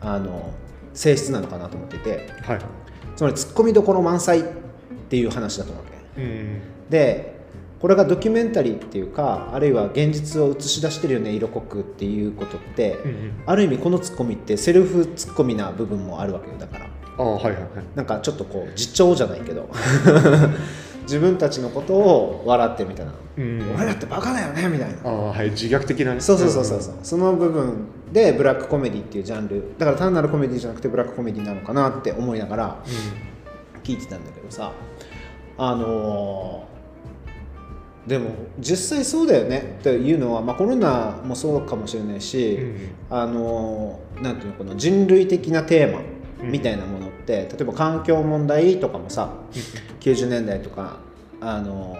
[0.00, 0.50] あの
[0.94, 2.28] 性質なのかなと思っていて。
[2.42, 2.58] はい。
[3.16, 4.44] つまりツッコミどころ満載っ
[5.08, 6.22] ていう話だと思うわけ。
[6.22, 6.60] うん。
[6.88, 7.32] で
[7.80, 13.42] これがドキュメンタリーっていうかあるいは現実を映し出してるよね色濃くっていうことって、うんうん。
[13.44, 16.86] ある意味このツッコミってセルフツッコミな部分もあるわけよだから。
[17.18, 17.62] ああはいはいはい。
[17.94, 19.68] なんかちょっとこう自重じゃないけど
[21.02, 23.74] 自分たちのことを笑ってるみたいな、うん。
[23.76, 24.96] 俺らってバカだよねみたいな。
[25.04, 26.20] ああはい自虐的なね。
[26.20, 26.94] そうそうそうそうそう。
[27.02, 29.74] その部分でブラックコメディっていうジャンル。
[29.78, 32.84] だから単なるコメディじゃなくてブラックコメディなのかなって思いながら
[33.82, 34.72] 聞いてたんだけどさ。
[35.58, 36.72] あのー
[38.06, 42.90] でも実際そうだよねっていうのは、まあ、コロナもそうかもしれないし、うんうん。
[43.10, 46.00] あのーなんていうのこの人類的なテーマ
[46.42, 49.30] みたいなものって、例えば環境問題とかもさ
[50.00, 50.98] 90年代とか
[51.40, 51.96] あの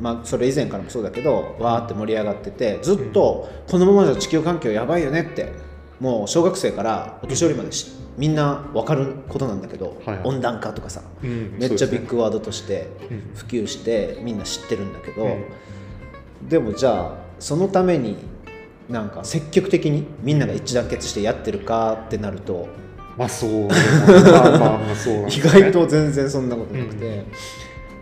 [0.00, 5.52] まあそれ以前からもそうだけどわーって盛り上がっててずっとこのままじゃ地球環境やばいよねって
[6.00, 10.26] もう小学生からお年寄りまでしみんな分かることなんだけど、はいはい。
[10.26, 13.20] 温暖化とかさうんめっちゃビッグワードとしてうん。
[13.34, 15.28] 普及してみんな知ってるんだけど、う
[16.44, 16.48] ん。
[16.48, 18.16] でもじゃあそのために
[18.88, 22.68] なんか積極的にみんなが一致団結してやってるかってなると
[23.22, 23.68] まあそう。
[23.70, 27.24] まあまあまあそうなんです意ね外と全然そんなことなくて、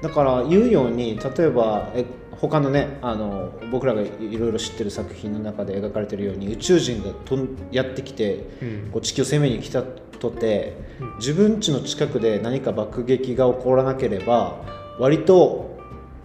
[0.01, 8.89] だから言うように例えばえ他のねあの僕らがいろいろ知ってる作品の中で描かれてるように宇宙人がとんやってきてうん。
[8.93, 11.17] こう地球を攻めに来たとてうん。
[11.19, 14.63] 自分家の近くで何か爆撃が起こらなければ
[14.99, 15.79] 割と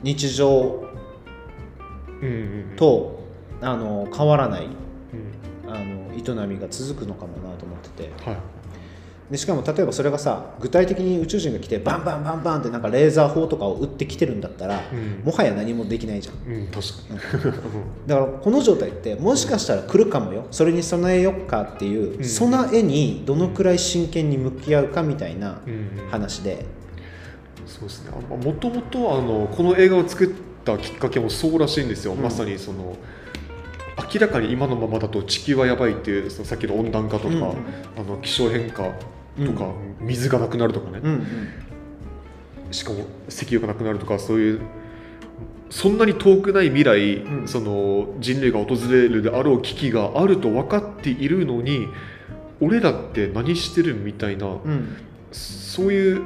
[0.03, 0.85] 日常
[2.21, 2.33] うんうん
[2.71, 2.75] うん。
[2.77, 3.19] と
[3.61, 4.67] あの変わらない
[5.67, 5.69] うん。
[5.69, 8.11] あの営みが続くのかもなと思ってて。
[8.23, 8.37] はい
[9.29, 15.23] でしかも例えばそれがさ具体的に宇宙人が来てバンバンバンバンってなんかレーザー砲とかを撃ってきてるんだったら、うん。
[15.25, 16.35] もはや何もできないじゃん。
[16.53, 17.53] うん確かに。
[18.05, 20.45] だからこの状態ってもしかしたら来るかもよ。
[20.51, 22.23] それに備えよっかっていう、うん。
[22.23, 25.59] 備えにどのくらい真剣に向き合うかみたいな
[26.11, 26.65] 話で、
[27.65, 28.11] そうですね。
[28.11, 30.29] もともとあのこの映画を作っ
[30.63, 32.21] たきっかけもそうらしいんですよ、うん。
[32.21, 32.95] まさにその
[34.13, 37.35] 明らかに今のままだと地球はやばいっていうそのさっきの温暖化とか、
[37.97, 38.91] あの気象変化
[39.37, 42.71] とか、水がなくなるとかね、うんうん。
[42.71, 44.61] しかも石油がなくなるとかそういう
[45.69, 47.47] そんなに遠くない未来、うん。
[47.47, 51.87] その人類が訪れるであろう危機があると分かっているのに
[52.61, 54.97] 俺らって何してるみたいな、うん。
[55.31, 56.23] そういう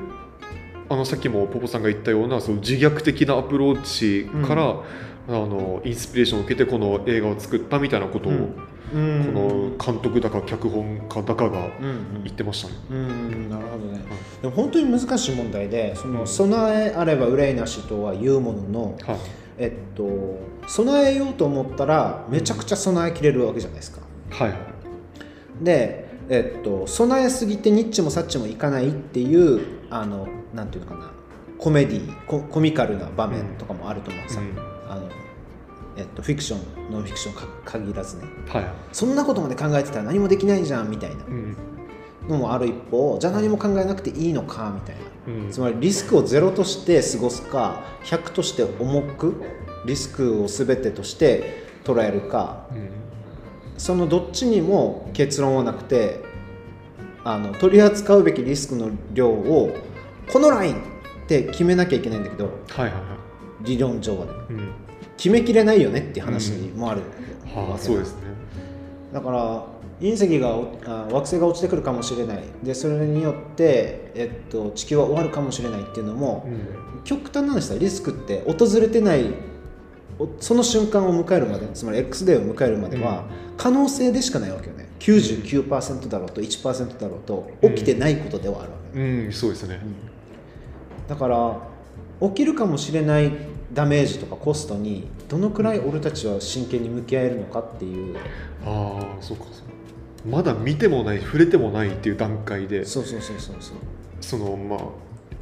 [0.89, 4.83] あのさっきもポポさんが言ったようなその自虐的なアプローチから、
[5.27, 8.55] あのインスピレーションを受けてこの映画を作ったみたいなことを、
[8.97, 12.75] の監督だか脚本家だかがうん言ってましたね。
[12.89, 13.49] うんうん。
[13.49, 14.01] なるほどね、
[14.41, 19.17] でも本当に難しい問題でそのうん備えあれば憂いなしとは言うものの、はい。
[19.61, 24.01] えっと、備えようと思ったらめちゃくちゃ備えきれるわけじゃないですか。
[24.29, 24.53] はい
[25.61, 31.11] で、えっと、備えすぎてニッチもサッチもいかないっていうあのなんていうのかな
[31.57, 34.68] コメディココミカルな場面とかもあると思うさ、うん
[35.99, 38.23] えっと、フィクションノンフィクションか限らずね。
[38.47, 38.65] はい。
[38.93, 41.57] そんなことまで考えてたら何もできないじゃんみたいなうん。
[42.29, 45.43] のもある一方じゃあ何も考えなくていいのかみたいな。
[45.43, 45.51] うん。
[45.51, 49.33] つまりリスクをゼロとして過ごすか100として重く
[49.85, 52.65] リスクを全てとして捉えるか。
[52.71, 52.89] うん。
[53.77, 56.21] そのどっちにも結論はなくて
[57.23, 59.75] あの取り扱うべきリスクの量を
[60.31, 60.77] このラインっ
[61.27, 63.03] て決めなきゃいけないんだけどはいはいはい。
[63.61, 64.31] 理論上はね。
[64.49, 64.71] うん
[65.19, 67.01] 決めきれないよねっていう話もある、
[67.45, 68.21] はあそうですね。
[69.11, 69.65] だから
[69.99, 72.43] 隕石が惑星が落ちてくるかもしれない。
[72.63, 77.03] でそれによって、えっと、地球は終わるかもしれないっていうのも、うん。
[77.03, 79.33] 極端な話さリスクって訪れてない
[80.19, 83.25] おその瞬間を迎えるまでつまり X デーを迎えるまでは、
[83.57, 84.87] 可能性でしかないわけよね。
[84.99, 89.31] 99%だろうと1%だろうと起きてないことではあるわけ、うん。
[89.33, 89.81] そうですね。
[91.09, 91.57] だから
[92.21, 93.33] 起きるかもしれない
[93.73, 98.15] ダメージとかコストにどのくらい俺たちは真剣に向き合えるのかっていう。
[98.65, 99.43] ああそうか。
[99.51, 99.69] そうか
[100.29, 102.83] まだ見てもない触れてもないっていう段階で。
[102.85, 103.75] そうそうそうそうそう。
[104.21, 104.79] そのまあ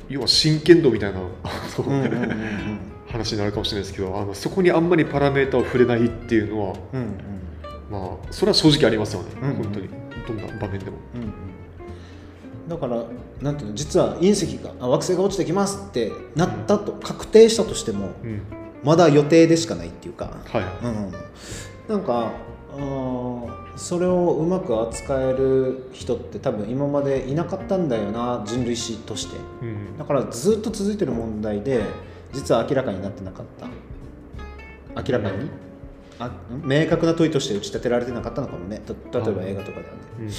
[0.10, 1.20] 要は真剣度みたいな
[3.08, 7.12] 話になるかもしれないですけどあのそこにあんまりパラメータを触れないっていうのはうんうん。
[7.90, 9.56] まあそれは正直ありますよね、うんうん。
[9.56, 9.90] 本当に。
[10.28, 10.98] どんな場面でも。
[11.16, 11.47] うんうん
[12.68, 13.04] だから
[13.42, 18.42] なんていうの実は隕石があ惑星が落ちてきますってなったと、確定したとしてもうん。
[18.84, 20.64] まだ予定でしかないっていうか、はい。
[20.86, 21.12] うん、
[21.88, 22.32] なんか
[22.74, 29.38] あーそれをうまく扱える人って多分今までいなかったんだよな人類史として。
[29.62, 29.98] うん。
[29.98, 31.84] だからずっと続いてる問題で
[32.34, 33.68] 実は明らかになってなかった。
[35.02, 35.50] 明らかに？
[36.20, 36.32] あ
[36.64, 38.82] 明確な問いとして打ち立てられてなかったのかもね。
[38.86, 40.00] た例えば映画とかではね。
[40.20, 40.30] うん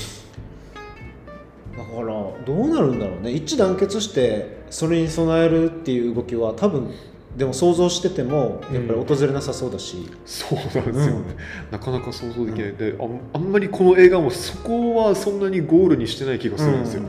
[1.79, 3.31] だからどうなるんだろうね。
[3.31, 6.91] 一致団結してそれに備えるっていう動きは多分
[7.37, 11.37] でも想像しててもやっぱり訪れなさそうだし、そうなんですよね、
[11.71, 17.03] なかなか想像できない、であんあんまりこの映画もそこはそんなにゴールにしてない気がするんですよ、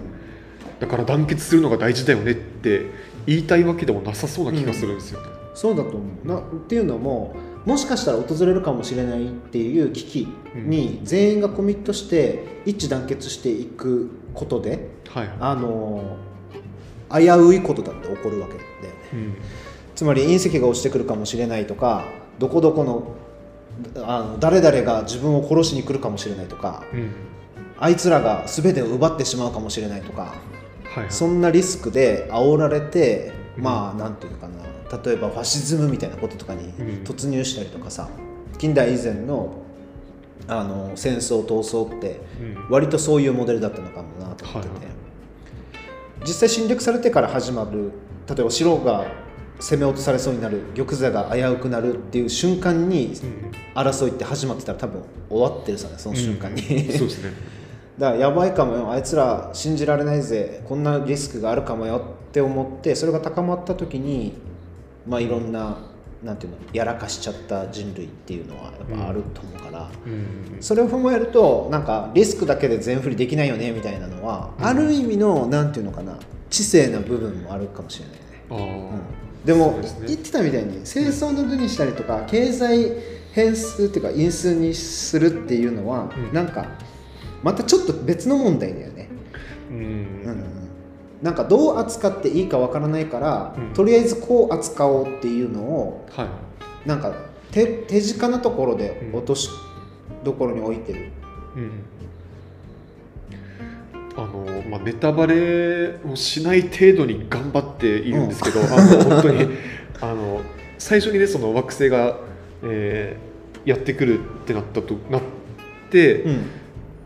[0.79, 2.85] だから団結するのが大事だよねって
[3.25, 6.27] 言いたいわけでもなさそうな気がするんですよね、そうだと思う。
[6.27, 16.17] なっていうのももしかしたら訪れるかもしれないっていう危機に全員がコミットして一致団結していくことではいあの
[17.11, 18.67] 危ういことだって起こるわけだよね。
[19.13, 19.35] うん。
[19.95, 22.05] つまり隕石が落ちてくるかもしれないとか
[22.37, 23.15] どこどこの
[24.05, 27.11] あの誰々が自分を殺しに来るかもしれないとかうん。
[27.77, 30.35] あいつらが全てを奪ってしまうかもしれないとかは
[30.97, 31.11] いはい。
[31.11, 33.63] そんなリスクで煽られて、うん。
[33.63, 34.63] まあなんていうかな
[35.03, 37.03] 例えばファシズムみたいなこととかにうん。
[37.03, 38.09] 突入したりとかさ、
[38.57, 39.58] 近代以前の
[40.47, 42.69] あの戦争闘争ってうん。
[42.69, 44.87] 割とそういうモデルだったのかもなと思ってて、
[46.21, 47.91] 実際侵略されてから始まる
[48.27, 49.05] 例えば城が
[49.59, 53.51] 攻め落とされそうになる玉座が危うくなるっていう瞬間にうん。
[53.75, 56.97] 争いって始まってたら多分終わってるさねその瞬間に、うん。
[56.97, 57.31] そうですね。
[57.99, 60.61] だからやばいかもよあいつら信じられないぜ。
[60.67, 64.33] こんなリスクがあるかもよって思ってそれが高まった時に
[65.07, 65.77] まあいろんな
[66.23, 70.57] なんていうのやらかしちゃった人類っていうのはやっぱあると思うから、うん。
[70.59, 74.65] それを踏まえるとなんかリスクだけで全振りできないよねみたいなのは、うん。
[74.65, 76.17] ある意味のなんていうのかな
[76.49, 78.75] 知性な部分もあるかもしれないね。
[78.91, 79.45] うん。
[79.45, 82.91] でも言ってたみたいに戦争の図にしたりとか経済
[83.31, 86.33] 変数っていうか因数にするっていうのは、うん。
[86.33, 86.65] なんか
[87.43, 89.09] またちょっと別の問題だよね、
[89.71, 90.18] うんうん
[91.21, 93.73] なんかどう扱っていいかわからないから、うん。
[93.73, 96.87] とりあえずこう扱おうっていうのをはい。
[96.87, 97.13] なんか
[97.51, 99.17] 手手近なところでうん。
[99.17, 99.49] 落とし
[100.23, 101.11] どころに置いてる、
[101.55, 101.71] うん。
[104.17, 109.49] あのまあ、ネタバレをしない程度に頑張っているんですけど、あの本当に
[110.01, 110.41] あの
[110.77, 112.17] 最初にねその惑星が、
[112.63, 113.29] えー
[113.65, 115.21] やってくるってなったとなっ
[115.91, 116.45] て、うん。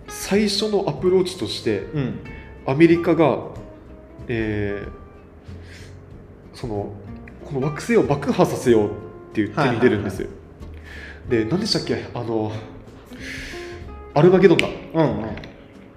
[0.08, 2.19] 最初のアプローチとしてうん。
[2.65, 3.47] アメリカが、
[4.28, 5.04] えー
[6.56, 6.94] その
[7.44, 8.90] この惑星を爆破させようっ
[9.34, 10.30] ていう手に出るんですよ。
[11.28, 12.06] で何でしたっけ？
[12.14, 12.52] あの
[14.14, 14.68] アルマゲドンだ。
[14.68, 15.26] うんうん。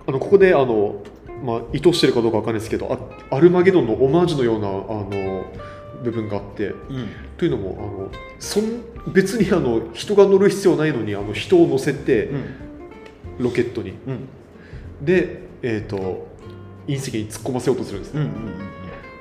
[0.09, 1.03] あのここであの、
[1.45, 2.91] まあ、意図してるかどうかわかんないですけど
[3.31, 5.45] あアルマゲドンのオマージュのようなあの
[6.03, 7.09] 部分があってうん。
[7.37, 8.11] というのもあの
[8.41, 12.45] そん別にあの人が乗る必要ないのにあの人を乗せてうん。
[13.45, 13.91] ロケットに。
[13.91, 14.29] うん。
[15.03, 16.26] で、えー、と
[16.87, 18.15] 隕石に突っ込ませようとするんです。
[18.15, 18.31] ね、うん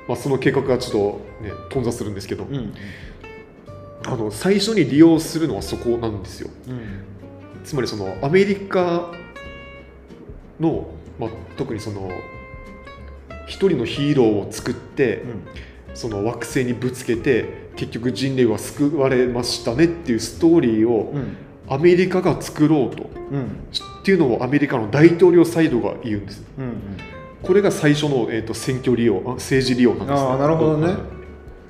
[0.08, 0.92] まあ、その計画がちょっ
[1.40, 2.74] と、ね、頓挫するんですけど、うんうん。
[4.06, 6.50] あの最初に利用するのはそこなんですよ。
[6.68, 6.80] うん。
[7.64, 9.12] つまりそのアメリカ
[10.60, 12.08] の、まあ、特にその
[13.46, 15.24] 一人のヒーローを作って、
[15.94, 21.36] その惑星にぶつけて結局人類は救われましたねっていうストーリーをうん。
[21.68, 23.10] アメリカが作ろうと。
[23.32, 23.44] うん。
[23.46, 26.44] っていうのをアメリカの大統領サイドが言うんです。
[26.58, 27.15] うん
[27.46, 30.86] これが最初の、えー、と選挙利用あ政治利用なんです、ああなるほどね。
[30.86, 30.96] はい。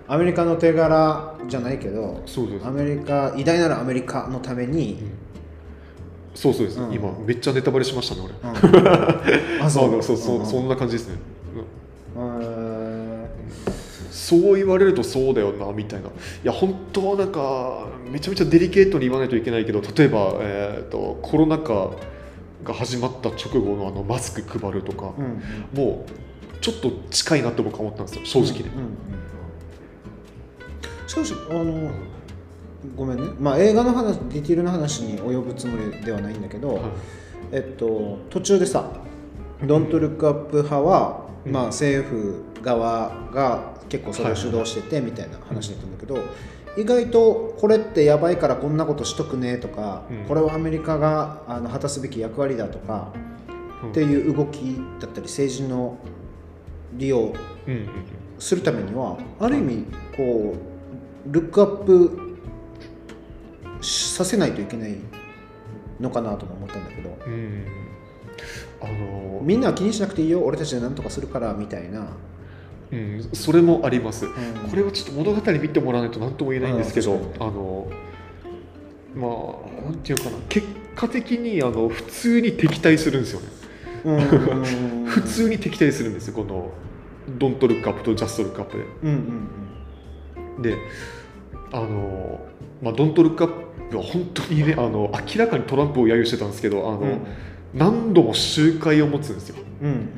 [0.09, 4.99] アメリカの手柄じゃないけどそうですアメリカ偉大なるアメリカのために、
[6.35, 6.93] そうそうです、うん。
[6.93, 8.69] 今めっちゃネタバレしましたね俺。
[8.71, 8.87] うん。
[9.63, 10.03] あそう。
[10.03, 11.17] そうそう、んそんな感じですね、
[12.17, 12.39] うん。
[12.39, 12.77] うん
[14.11, 16.09] そう言われるとそうだよなみたいな。
[16.09, 16.11] い
[16.43, 21.91] や本当はなんかめちゃめちゃデリケートに言わないといけないけど例えば、えー、とコロナ禍
[22.65, 25.43] が始まった直後のあのマスク配るとか、うん
[25.75, 26.11] もう
[26.61, 29.27] ちょっと近いなって僕は思ったんですよ正直ね、うんうん
[31.07, 31.91] しかしあの
[32.95, 33.31] ごめんね。
[33.41, 36.83] まあ映画の話ディティールの話に及ぶつもりではないんだけど、はい。
[37.53, 38.91] えっと途中でさ
[39.65, 41.53] 「ドントルックアップ派は、うん。
[41.53, 46.19] まあ、政府側が結構それを主導しててみたいな話だったんだけど、
[46.77, 50.25] 意外とこれってやばいからこんなことしとくねとか、うん。
[50.27, 53.13] これはアメリカがあの果たすべき役割だとか、
[53.83, 53.91] うん。
[53.91, 55.99] っていう動きだったり政治の
[56.95, 57.33] 利用
[58.39, 59.85] するためにはある意味
[60.17, 60.55] こ
[61.29, 62.39] うルックアップ
[63.81, 64.97] させないといけない
[66.01, 67.17] のかなとも思ったんだけど。
[67.27, 67.67] うんうん
[68.81, 72.09] あのみんなは気にしなくていいよ俺たちで何とかするからみたいな、
[72.93, 74.33] うん、それもあります、うん。
[74.71, 77.91] これはちょっと物語見てもらわないと何とも言えないんですけど、うんあの
[79.15, 80.37] まあなんていうかな。
[80.49, 83.47] 結果的にあの普通に敵対するんですよね。
[84.05, 86.35] うん普通に敵対するんですよ。
[86.35, 86.71] この
[87.39, 88.85] 「ドントルックアップ」と「ジャストルックアップで。
[89.03, 90.75] うんうんで
[91.73, 92.41] あの、
[92.81, 93.51] まあ、ドントルックアッ
[93.91, 97.19] プは本当にねあの明らかにトランプを揶揄してたんですけどあの、うん。
[97.75, 99.57] 何度も集会を持つんですよ。
[99.83, 100.09] うん。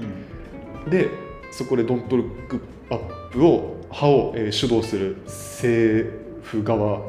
[0.91, 1.09] で
[1.51, 6.11] そこでドントルックアップを派を、えー主導する政
[6.43, 7.01] 府側、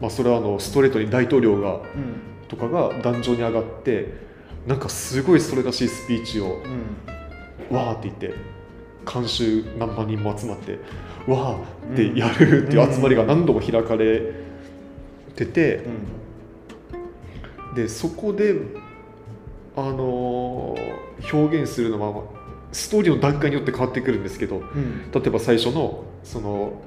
[0.00, 1.82] まあ、それはあのストレートに大統領がうん。
[2.48, 4.14] とかが壇上に上がって
[4.66, 6.62] なんかすごいそれらしいスピーチを
[7.70, 7.76] うん。
[7.76, 8.34] わーって言って
[9.04, 10.78] 観衆何万人も集まって
[11.26, 14.32] わーってやるっていう集まりが何度も開かれ
[15.34, 15.82] てて、
[17.74, 18.54] でそこで、
[19.76, 22.24] あのー表現するのは
[22.76, 25.10] ストーリーの段階によって変わってくるんですけどうん。
[25.10, 26.82] 例えば最初のその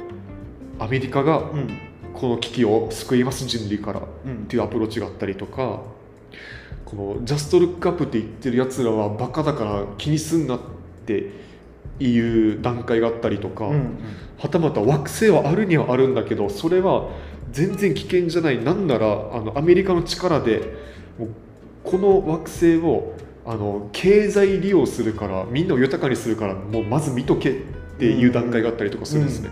[0.78, 1.68] アメリカがうん。
[2.14, 4.46] この危機を救います人類からっうん。
[4.46, 5.82] ていうアプローチがあったりとか
[6.86, 10.60] このジャストルックアップって言ってるやつらはバカだから気にすんなっ
[11.06, 11.32] て
[12.00, 13.98] いう段階があったりとか、うん
[14.40, 17.10] はたまた惑星はあるにはあるんだけどそれは
[17.52, 18.64] 全然危険じゃない。
[18.64, 20.62] なんならあのアメリカの力で
[21.84, 23.14] この惑星を
[23.50, 27.54] あの経済利用するからみんなを豊かにするからもうまず見とけっ
[27.98, 29.50] ていう段階があったりとかするんですね、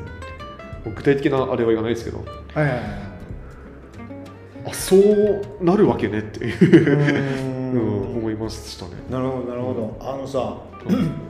[0.86, 2.24] もう具体的なあれは言わないですけど。
[2.54, 2.82] はいはいはい
[4.70, 7.74] あそうなるわけねっていう。
[7.74, 8.14] ううん。
[8.14, 8.92] ん思いましたね。
[9.10, 9.98] なるほどなるほど。
[10.02, 10.58] あのさ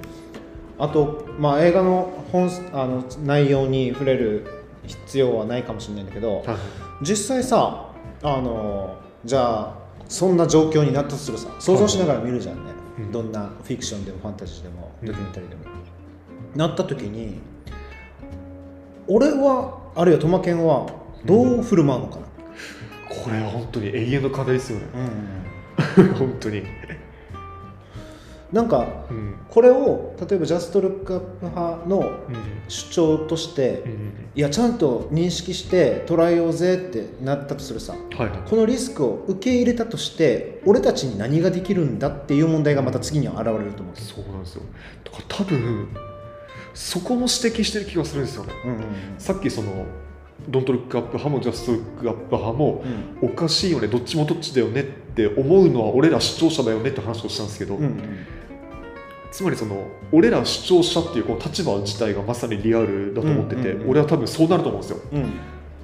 [0.79, 6.57] あとまあ映画の本あの内容に触れる必要はないかもしれないんだけどはい。
[7.03, 7.91] 実際さ
[8.23, 13.11] あのじゃあそんな状況になったとするさ想像しながら見るじゃんね、うん。
[13.11, 15.07] どんなフィクションでもファンタジーでもうん。
[15.07, 15.61] ドキュメンタリーでも、
[16.55, 17.39] なった時に
[19.07, 20.87] 俺はあるいはトマケンは
[21.25, 22.25] どう振る舞うのかな、
[23.09, 24.85] これは本当に永遠の課題ですよね。
[25.97, 26.13] うん。
[26.15, 26.63] 本当に、
[28.51, 29.35] なんかうん。
[29.49, 32.35] これを例えばジャストルックアップ派のうん。
[32.67, 37.95] 主張として、うんいやちゃんと認識して捉えようぜってなったとするさ。
[38.47, 43.95] このリスクを受け入れたとして俺たちに何ができるんだっていう問題がまた次には現れると思う。
[43.99, 44.61] そうなんですよ。
[45.05, 45.87] だから多分
[46.75, 48.53] そこも指摘してる気がするんですよね。
[48.65, 48.81] うんうん
[49.17, 49.85] さっきその
[50.47, 52.83] ドントルックアップ派もジャストルックアップ派も
[53.21, 53.29] うん。
[53.29, 57.99] おかしいよねどっちもどっちだよねって思うのは俺ら視聴者だよねって話をしたんですけど、うんうん
[59.31, 64.99] つまりその俺ら視聴者っていうこの立場自体がまさにリアルだと思ってて、うんうんうん俺は多分そうなると思うんですよ。
[65.13, 65.31] うん。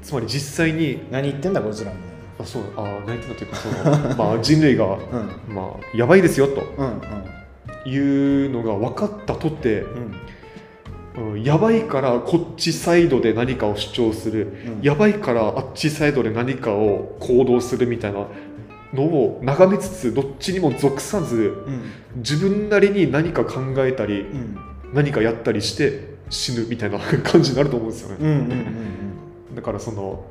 [0.02, 1.98] つまり実際に何言ってんだこいつらみ
[2.38, 5.56] あそうあ何言ってんだというかその、まあ、 人類が、うん。
[5.56, 6.64] まあ、やばいですよと。
[6.78, 7.02] うん。
[7.86, 9.82] いうのが分かったとて、
[11.18, 11.34] うん。
[11.34, 14.82] うん、やばいからこっちサイドで何かを主張する、うん。
[14.82, 18.26] やばいからあっちサイドで何かを行動するみたいな
[18.94, 21.82] のを眺めつつどっちにも属さずうん。
[22.18, 24.58] 自分なりに何か考えたりうん。
[24.94, 28.66] 何かやったりして死ぬみたいな 感じになると思うんですよね、
[29.56, 30.24] だからその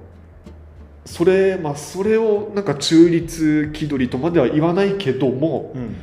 [1.04, 5.96] それまあそれをなんか中立気取りとまでは言わないけどもうん。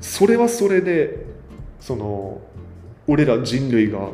[0.00, 1.26] それはそれで
[1.80, 2.40] その
[3.06, 4.08] 俺ら人類が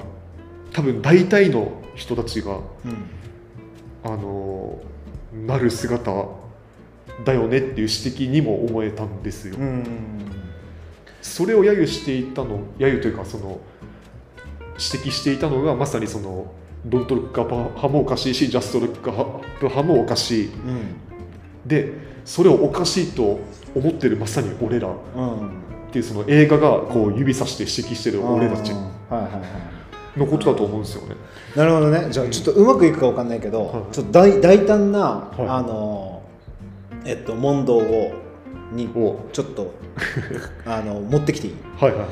[0.72, 2.60] 多分大体の人たちがうん。
[4.04, 4.78] あの
[5.46, 6.10] なる姿
[7.24, 9.56] だよねっていう指摘にも思えたんですよ。
[9.58, 9.62] うん。
[9.62, 9.84] うん
[11.20, 13.58] それを揶揄していたの揶揄というかその
[14.78, 16.52] 指摘していたのがまさにその
[16.86, 19.24] ドントルックアップ派もおかしいしジャストルックアッ
[19.58, 20.46] プ派もおかしい。
[20.46, 20.96] うん。
[21.66, 21.92] で
[22.24, 23.40] それをおかしいと
[23.74, 24.88] 思ってるまさに俺ら。
[24.88, 25.50] っうん。
[25.90, 28.72] ていうその映画がこう指さして指摘してる俺たち
[30.16, 31.16] のことだと思うんですよね。
[31.56, 32.10] なるほどね。
[32.10, 33.94] じゃあちょっとうまくいくかわかんないけど、はい。
[33.94, 35.40] ちょっと大大胆な、はい。
[35.48, 36.17] あの
[37.04, 38.12] えっと問答を
[38.72, 39.74] におちょっと
[40.66, 42.06] あの持ってきていい、はいはい。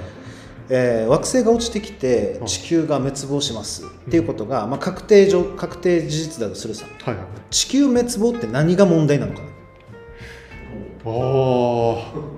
[0.68, 6.86] えー惑星が落ちてきてはい地球が滅亡します、っていうことが、まあ、確定上確定事実だとするさ。
[7.04, 7.26] はいはい。
[7.50, 9.46] 地球滅亡って何が問題なのかな？
[11.04, 12.35] あー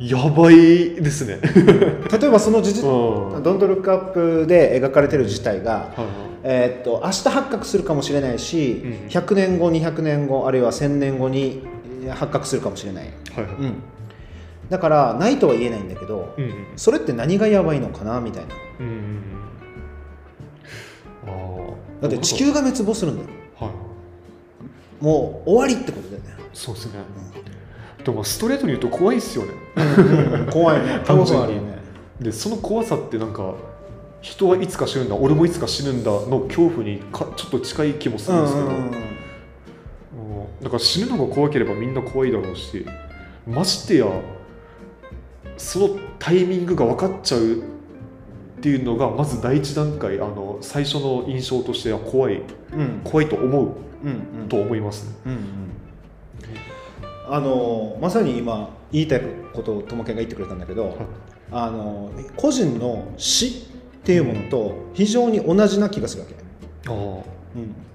[0.00, 1.38] やばいですね。
[2.10, 3.42] 例えばその事実うん。
[3.42, 6.06] ドントルックアップで描かれてる事態が、はいはい。
[6.42, 11.60] えーっと明日発覚するかもしれないし、うん100年後200年後あるいは1000年後に
[12.06, 13.54] えー発覚するかもしれない、はいはい。
[13.60, 13.74] うん、
[14.70, 16.50] だからないとは言えないんだけど、うんうん。
[16.76, 18.54] それって何がやばいのかなみたいな。
[18.80, 19.20] うんうんうん。
[22.00, 23.28] だって地球が滅亡するんだよ。
[23.58, 23.70] はい。
[25.04, 26.92] もう終わりってことだよね、そうですね
[28.04, 29.52] でもストレートに言うと怖いっすよね。
[29.76, 31.00] うんうん怖いね。
[31.04, 31.54] 単純に。
[31.54, 31.80] ね。
[32.20, 33.54] でその怖さってなんか
[34.20, 38.90] 人はいつか死ぬんだ俺もいつか死ぬんだの恐怖にかちょっと近い気もするんですけど、うんうん。
[40.62, 42.84] だから死ぬのが怖ければみんな怖いだろうし
[43.46, 44.06] ましてや
[45.56, 45.88] その
[46.18, 52.42] タイミングが分かっちゃうっていうのがまず第一段階あの最初の印象としては怖い。
[52.74, 53.00] うん。
[53.04, 53.68] 怖いと思う
[54.04, 54.48] うんうん。
[54.48, 55.14] と思いますね。
[55.26, 55.38] うんうん
[57.30, 59.22] あのまさに今言いたい
[59.52, 60.98] ことをともけんが言ってくれたんだけど、
[61.52, 63.52] あの個人の死っ
[64.02, 66.34] ていうものと非常に同じな気がするわけ、
[66.88, 67.22] あ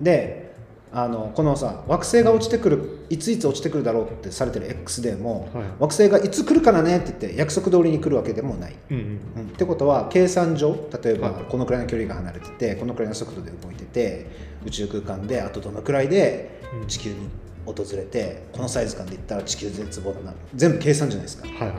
[0.02, 0.46] で
[0.94, 5.64] あのこのさ惑星が落ちてくるいついつ落ちてくるだろうってされてる X デーも、はい。
[5.80, 9.42] 惑星がいつ来るからねって言って約束通りに来るわけでもない、うんうん。
[9.42, 9.48] うん。
[9.50, 10.74] ってことは計算上
[11.04, 11.44] 例えばはい。
[11.44, 14.28] このくらいの距離が離れててこのくらいの速度で動いてて
[14.66, 16.88] 宇宙空間であとどのくらいでうん。
[16.88, 17.18] 地球に
[17.66, 21.48] 訪れてこのサイズ感で言ったら地球絶望だな全部計算じゃないですか。
[21.48, 21.76] はいは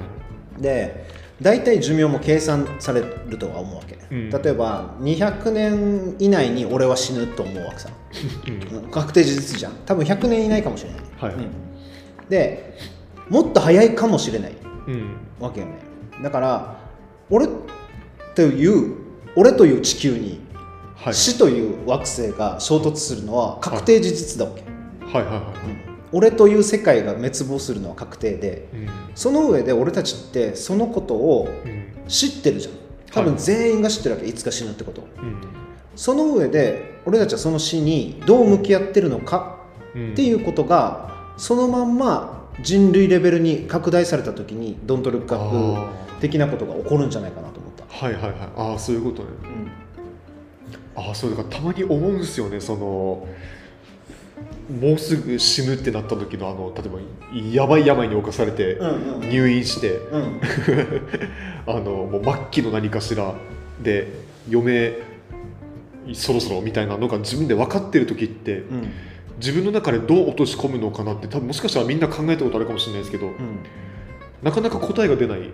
[0.58, 0.62] い。
[0.62, 1.06] で
[1.40, 4.30] 大体寿命も計算されるとは思うわけ、うん。
[4.30, 7.90] 例えば200年以内に俺は死ぬと思うわけさ、
[8.90, 9.72] 確定事実じゃん。
[9.84, 11.34] 多分100年以内かもしれない、はい。
[11.34, 11.50] うん。
[12.30, 12.78] で
[13.28, 14.56] もっと早いかもしれない。
[14.88, 15.16] うん。
[15.38, 15.72] わけよね。
[16.22, 16.80] だから
[17.28, 17.48] 俺
[18.34, 18.96] という
[19.36, 20.40] 俺という地球に
[20.94, 21.14] はい。
[21.14, 24.62] 死という惑星が衝突するのは確定事実だわけ、
[25.16, 25.52] はいはいは
[25.90, 28.88] うん俺という世界が滅亡するのは確定でいうん。
[29.14, 31.84] その上で俺たちってそのことをうん。
[32.08, 32.74] 知ってるじゃん。
[33.12, 35.02] 多分はい全員が知ってるわけいつか死ぬってこと。
[35.02, 35.36] うん。
[35.96, 39.58] その上で俺たちはその死にどう向き合ってるのか
[39.94, 40.12] うん。
[40.12, 48.48] っていうことがそのまんま人類レベルに拡大された時にドントルックアッあプ的なことが起こるんじゃないかなと思った、ーはいはいはい。
[48.56, 49.28] ああそういうことね。
[50.94, 53.26] ああそうだからたまに思うんですよねその
[54.68, 58.78] もうすぐ死ぬってなった時のあの例えばやばい病に侵されて
[59.30, 60.40] 入院して、うん。
[61.66, 63.34] あのもう末期の何かしら
[63.82, 64.08] で
[64.50, 64.94] 余命
[66.12, 68.92] そろそろみたいなのが自分で分かってる時ってうん。
[69.38, 73.34] 自分の中でどう落とし込むのかなって多分もしかしたらみんな考えたことあるかもしれないですけどうん。
[74.42, 75.50] なかなか答えが出ない。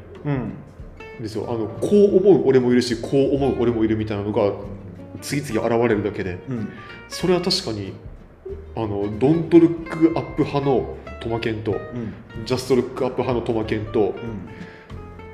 [1.20, 1.46] ですよ。
[1.48, 4.52] あのこう思う俺もいるしこう思う俺もいるみたいなのが
[5.20, 6.68] 次々現れるだけでうん。
[7.08, 7.92] それは確かに
[8.74, 12.14] あのドントルックアップ派のトマケンとうん。
[12.46, 14.14] ジャストルックアップ派のトマケンとうん。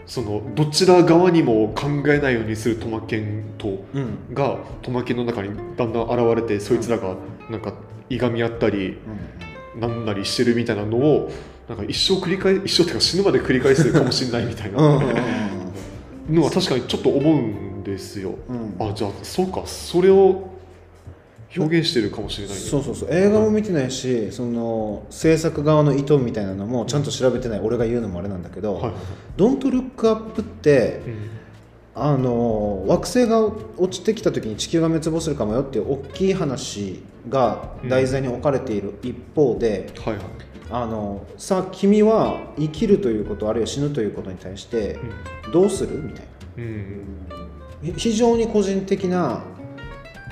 [0.06, 4.34] そのどちら側にも考えないようにするトマケンとうん。
[4.34, 7.16] がトマケンの中にだんだん現れてそいつらが
[7.50, 7.72] なんか
[8.10, 8.98] いがみ合ったり
[9.78, 11.30] なんなりしてるみたいなのを
[11.68, 14.78] なんか一生繰り返一生っていうか死ぬまで繰り返すかもしれないみたいな。
[16.30, 18.34] のは確かにちょっと思うんですよ。
[18.78, 19.62] あじゃあそうか。
[19.66, 20.57] それを
[21.56, 22.60] 表現してるかもしれないね。
[22.62, 23.08] そうそうそう。
[23.10, 27.60] 映画も見てないしその制作側の意図みたいなのもちゃんと調べてない。
[27.60, 28.92] 俺が言うのもあれなんだけど「はいはい
[29.36, 31.14] ドントルックアップってうん。
[32.00, 33.44] あの惑星が
[33.76, 40.24] 落ちてきた時に地球が滅亡するかもよっていう大きい話が題材に置かれている一方で、はいはい。
[40.70, 44.96] あのさあ君は生きるということあるいは死ぬということに対して
[45.52, 45.96] どうする？
[46.00, 46.22] みたい
[46.58, 46.62] な。
[46.62, 47.02] うん。
[47.82, 49.42] ひ非常に個人的な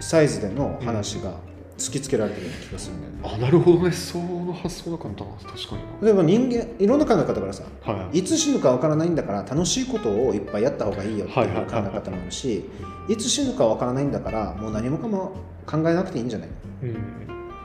[0.01, 1.35] サイズでの話が
[1.79, 3.93] 突きつけられてるような気がするんだよね、あなるほどね。
[3.93, 5.83] その発想なかったな確かに。
[6.03, 8.19] 例えば人間いろんな考え方からさなはい。
[8.19, 12.65] いつ死ぬかわからないんだから楽しいことをいっぱいやった方がいいよっていう考え方もあるし
[13.09, 15.33] いつ死ぬかわからないんだからもう何もかも
[15.67, 16.49] 考えなくていいんじゃない
[16.83, 16.97] うん。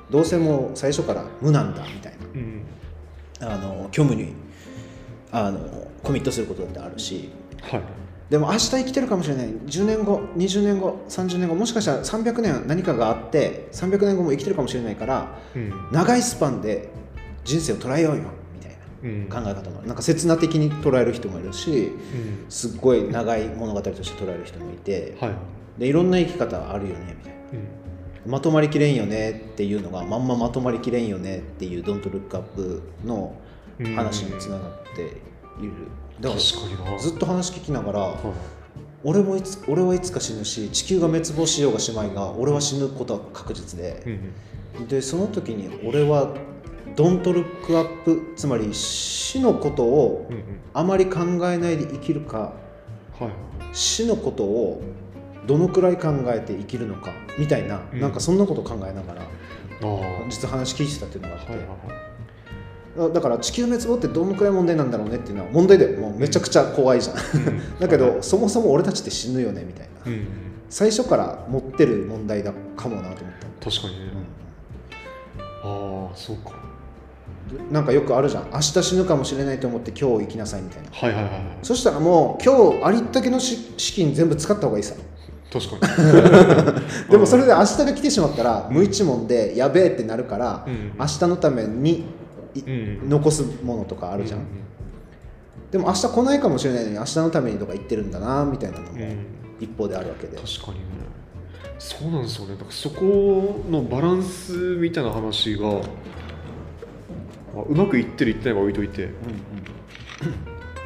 [0.09, 2.63] どうせもう最初から無なんだみたいうん。
[3.39, 4.33] なあの虚無に
[5.31, 7.29] あのコミットすることだってあるし。
[7.61, 7.81] はい
[8.31, 9.47] でも明日生きてるかもしれない。
[9.49, 15.73] 10年後20年後30年後もしかしたら300年何かがあって300年後も生きてるかもしれないからうん。
[15.91, 16.87] 長いスパンで
[17.43, 18.23] 人生を捉えようよ
[18.55, 19.27] みたいうん。
[19.27, 19.79] な考え方も。
[19.79, 22.45] あるなんか刹那的に捉える人もいるしうん。
[22.47, 25.31] すっごい長い物語として捉える人もいてはい。
[25.77, 27.39] でいろんな生き方あるよねみたいな。
[28.25, 28.31] うん。
[28.31, 33.35] まとまりきれんよねっていうのがまんままとまりきれんよねっていう「ドントルックアップの
[33.95, 35.71] 話につながっている
[36.21, 38.17] だからずっと話聞きながらはい。
[39.03, 44.03] 俺もいつ俺はいつか死ぬし地球が滅亡しようがしまいが俺は死ぬことは確実で。
[44.05, 46.33] うんでその時に俺は
[46.95, 50.43] ドントルックアップつまり死のことをうんうん。
[50.73, 51.19] あまり考
[51.49, 52.53] えないで生きるか
[53.19, 53.29] はい。
[53.73, 54.81] 死のことを
[55.47, 57.99] どのくらい考えて生きるのかみたいな、うん。
[57.99, 59.27] なんかそんなこと考えながら
[60.29, 62.10] 実は話聞いてたっていうのがあって、はいはいだ
[63.13, 65.97] だから地球滅亡ってどのくらい問題なんだろうねっていうのは問題だよ。
[65.99, 67.79] もうめちゃくちゃ怖いじゃん。
[67.79, 70.27] だけどそもそも俺たちって死ぬよねみたいな、うん。
[70.69, 74.11] 最初から持ってる問題だかもなと思った、確かにね。
[75.63, 76.51] ああそうか。
[77.69, 78.49] なんかよくあるじゃん。
[78.51, 80.89] 明日死ぬかもしれないと思って今日生きなさいみたいな。
[80.91, 81.43] はいはいはいはい。
[81.63, 84.95] そしたらもう今日ありったけのし資金全部使った方がいいさ。
[85.51, 87.11] 確かに。
[87.11, 90.93] でもそれで明日が来てしまったら無一文でやべえってなるから、うん。
[90.97, 92.05] 明日のために
[92.55, 94.43] 残すものとかあるじゃん、う
[95.71, 99.25] でも明日来ないかもしれないのに明日のためにとか言ってるんだなみたいなのもんうん。
[99.59, 100.85] 一方であるわけで、確かにね。
[101.79, 102.53] そうなんですよね。
[102.53, 105.79] だからそこのバランスみたいな話が、ま
[107.57, 109.09] あ、うまくいってるいってないは置いといて、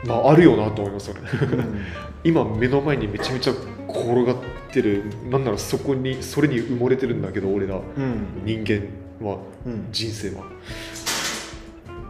[0.06, 1.30] まあ、あるよなと思いますよね。
[1.42, 1.86] うんうん。
[2.24, 3.54] 今目の前にめちゃめちゃ
[3.90, 4.38] 転がっ
[4.72, 7.76] てるなんならそこにそれに埋もれてるんだけど俺ら。
[7.76, 8.44] うん。
[8.46, 8.88] 人間
[9.28, 9.40] は。
[9.66, 9.88] うん。
[9.92, 10.44] 人生は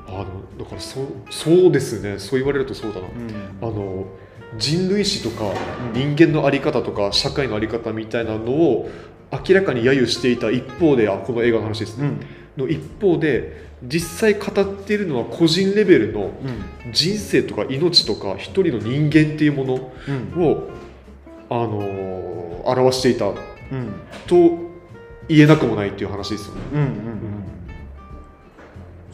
[0.07, 0.25] あの
[0.57, 2.19] だからそうそうですね。
[2.19, 3.07] そう言われるとそうだな、
[3.61, 4.05] あの
[4.57, 5.51] 人類史とか
[5.93, 8.89] 人間の在り方とか社会の在り方みたいなのを
[9.31, 12.07] 明らかに揶揄していた一方であこの映画の話ですね、
[12.57, 12.65] うん。
[12.65, 16.31] の一方で実際語っているのは個人レベルの
[16.85, 16.93] うん。
[16.93, 19.91] 人生とか命とか一人の人間っていうもの
[20.35, 20.43] うん。
[20.43, 20.69] を、
[21.49, 23.35] あのー表していたうん。
[24.25, 24.35] と
[25.27, 26.61] 言えなくもないっていう話ですよね。
[26.73, 27.34] うんうんうん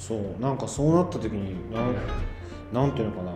[0.01, 1.95] そうなんかそうなった時になん
[2.73, 3.31] なんていうのかな。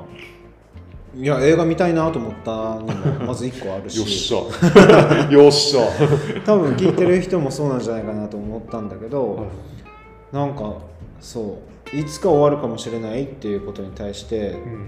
[1.16, 2.88] いや映画見たいなと思ったのも
[3.28, 5.32] まず1個あるよっししゃ。
[5.32, 5.82] よっしゃ、
[6.44, 9.46] 多分聞いてる人もそうなんじゃないかなと思ったんだけど
[10.34, 10.74] なんか
[11.22, 11.60] そ
[11.94, 14.86] ういつか終わるかもしれないっていうことに対してうん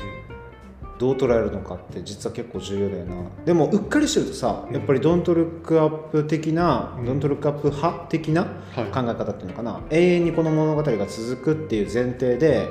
[1.00, 3.16] どう捉えるのかって実は結構重要だよな。
[3.46, 7.06] でもうっかりしてるとさやっぱりドントルックアップ的な、うん。
[7.06, 8.86] ドントルックアップ派的なはい。
[8.86, 9.82] 考え方っていうのかな。
[9.90, 12.68] 永遠にこの物語が続くっていう前提で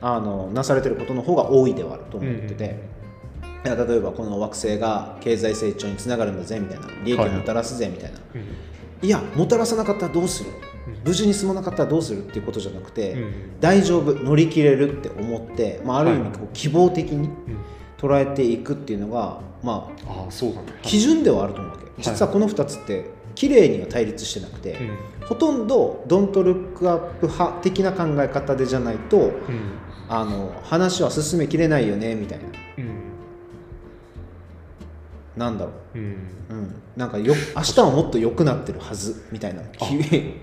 [0.00, 2.78] あのなされてることの方が多いではあると思ってて、
[3.64, 8.44] いや例えばこの惑星が経済成長につながるんだぜみたいな利益をもたらすぜみたいな、うん。
[9.06, 13.32] いやもたらさなかったらどうするうん無事に済まなかったらどうするっていうことじゃなくて、うん。
[13.60, 16.32] 大丈夫乗り切れるって思って、まあ、ある意味はい。
[16.32, 17.32] こう希望的にうん。
[17.98, 20.68] 捉えていくっていうのが、まあ、ああそうだね。
[20.82, 21.84] 基準ではあると思うわけ。
[22.02, 24.74] 実はこの2つって綺麗には対立してなくて、
[25.20, 25.26] うん。
[25.26, 29.32] ほとんどドントルックアップ派的な考え方でじゃないとうん。
[30.08, 32.44] あの話は進めきれないよねみたいな。
[32.78, 32.95] うん
[35.36, 35.98] なんだろう。
[35.98, 36.00] ん。
[36.00, 36.04] う、
[36.50, 39.62] うん、なんかよ明日はもっと良くなってるはずみたいな。
[39.62, 39.78] き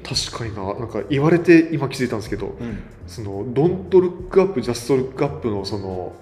[0.03, 0.73] 確かにな。
[0.79, 2.83] なんか言われて今気づいたんですけどうん。
[3.07, 6.13] そのドントルックアップジャストルックアップのその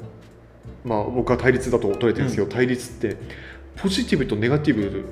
[0.86, 3.18] まあ僕は対立だと捉えてるんですけど、対立って
[3.76, 5.06] ポジティブとネガティブ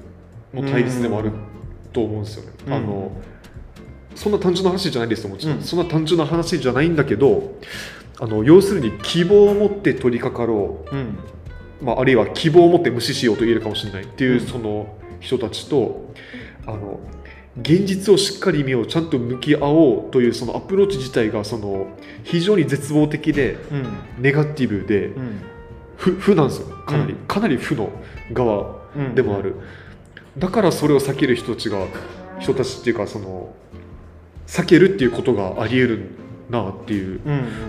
[0.53, 1.31] の対立でもある
[1.91, 2.73] と思うんですよね、うん。
[2.73, 3.11] あの
[4.15, 5.63] そんな単純な話じゃないですよもちろん、うん。
[5.63, 7.59] そんな単純な話じゃないんだけど
[8.19, 10.95] あの要するに希望を持って取り掛かろう。
[10.95, 11.17] うん
[11.81, 14.39] まあ、あるいは希望を持って無視しようと言えるかもしれないっていううん。
[14.47, 16.13] その人たちと、
[16.65, 16.99] あの
[17.61, 21.87] 現実をしっかり見ようちゃんと向き合おうというそのアプローチ自体がその
[22.23, 23.87] 非常に絶望的でうん。
[24.19, 25.41] ネガティブでうん。
[25.97, 26.67] 負負なんですよ。
[26.85, 27.19] かなり、うん。
[27.27, 27.89] かなり負の
[28.33, 29.15] 側うん。
[29.15, 29.55] でもある、
[30.37, 31.85] だからそれを避ける人たちが
[32.39, 33.53] 人たちっていうかその
[34.47, 36.05] 避けるっていうことがあり得る
[36.49, 37.21] なっていう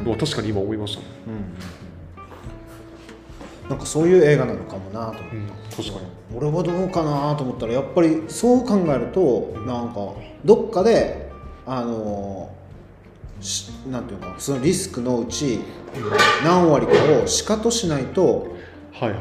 [0.04, 1.00] のは確かに今思いました。
[1.00, 1.79] ね、うん
[3.70, 5.36] なんかそういう映画なのかもなと思って。
[5.36, 6.06] うん、確かに。
[6.36, 10.12] 俺はどうかなと思ったらやっぱりそう考えるとなんか
[10.44, 11.30] どっかで
[11.66, 12.54] あの
[13.40, 15.60] しなんていうのかなそのリスクのうち
[16.44, 16.92] 何割か
[17.22, 18.48] をしかとしないと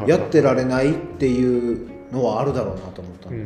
[0.05, 3.41] やってられないっていうのはあるだろうなと思ったの、うん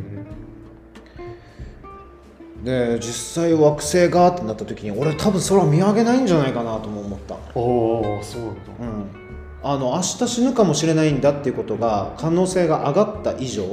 [2.58, 2.64] うん。
[2.64, 8.62] で実際惑星がってなった時に俺多分それは見上げないんじゃないかなとも思った、ああそうなんだ。
[8.82, 9.23] うん、
[9.66, 13.64] あの明日死ぬかもしれないんだっていうことが可能性が上がった以上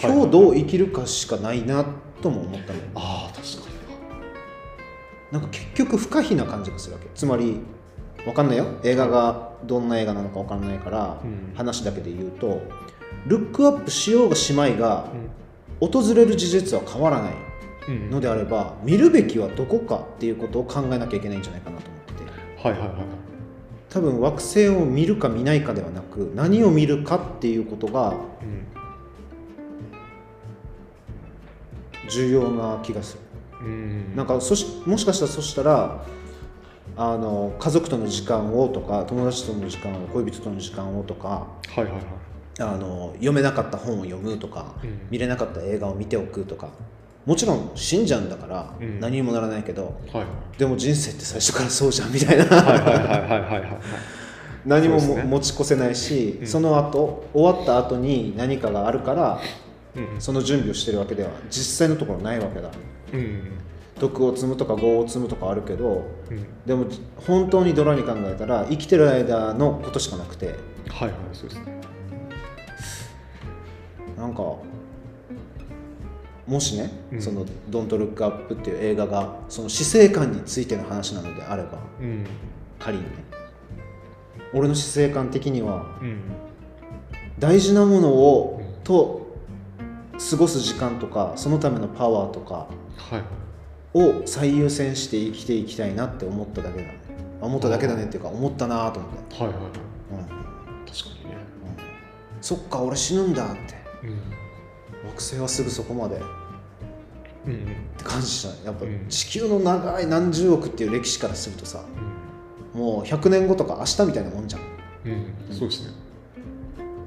[0.00, 1.86] 今日どう生きるかしかないな
[2.22, 2.84] とも思ったのよ。
[2.94, 3.78] ああ確かに。
[5.32, 7.60] なんか結局不可避な感じがするわけつまり
[8.26, 8.66] わかんないよ。
[8.84, 11.54] 映画がどんな映画なのかわかんないから、うん。
[11.54, 12.60] 話だけで言うと
[13.26, 15.06] ルックアップしようがしまいが
[15.80, 15.90] うん。
[15.90, 17.32] 訪れる事実は変わらない
[17.88, 18.10] うん。
[18.10, 22.12] のであれば見るべきはどこかっていうことを考えなきゃいけないんじゃないかなと思って。
[22.12, 23.17] てはいはいはい
[23.90, 28.14] 多分惑星を見るか見ないかではなく何を見るかっていうことが
[32.10, 33.22] 重要な気がする。
[33.60, 33.66] うん。
[33.66, 33.70] う
[34.14, 36.04] んなんかそしもしかしたらそしたら
[36.96, 42.02] あの家族との時間をとか友達との時間を恋人との時間をとかはいはいはい。
[42.60, 45.06] あの読めなかった本を読むとか、うん。
[45.10, 46.70] 見れなかった映画を見ておくとか
[47.28, 49.00] もちろん死んじゃうんだからうん。
[49.00, 50.58] 何にもならないけど、はい。
[50.58, 52.46] でも人生って最初からそうじゃんみたいな。
[54.64, 55.22] 何もね。
[55.24, 56.46] も持ち越せないし、うん。
[56.46, 59.38] その後終わった後に何かがあるから
[59.94, 60.20] うん。
[60.22, 62.70] その準備をしてるわけでは実際のところないわけだ。
[63.12, 63.42] うん。
[64.00, 66.46] 徳を積むとか業を積むとかあるけどうん。
[66.64, 66.86] でも
[67.26, 70.54] 本当にドラに考えたら生きてる間のことしかなくて。
[70.88, 71.78] はいはいそうですね。
[74.16, 74.42] なんか
[76.48, 77.22] もしね、うん。
[77.22, 82.24] その「Don't Look Up」っていう映画がその死生観についての話なのであればうん。
[82.78, 83.10] 仮にね。
[84.54, 86.20] 俺の死生観的にはうん。
[87.38, 88.82] 大事なものをうん。
[88.82, 89.28] と
[90.30, 93.22] 過ごす時間とかそのためのパワーとかはい。
[93.94, 96.98] を最優先して生きていきたいなって思っただけだね。
[97.42, 99.64] あ思っただけだねっていうか思ったなと思って、はいはいはい。
[99.64, 100.86] うん。
[100.86, 101.36] 確かにね。
[102.40, 103.74] そっか俺死ぬんだって。
[104.02, 105.08] うん。
[105.08, 106.16] 惑星はすぐそこまで。
[106.16, 106.18] っ
[107.48, 107.54] うん。
[107.54, 107.58] うん
[107.96, 109.06] て感じしたやっぱうん。
[109.08, 111.82] 地球の長い何十億っていう歴史からするとさ
[112.74, 114.62] もう100年後とか明日みたいなもんじゃん。
[115.04, 115.12] うん。
[115.12, 115.94] うんそうですね。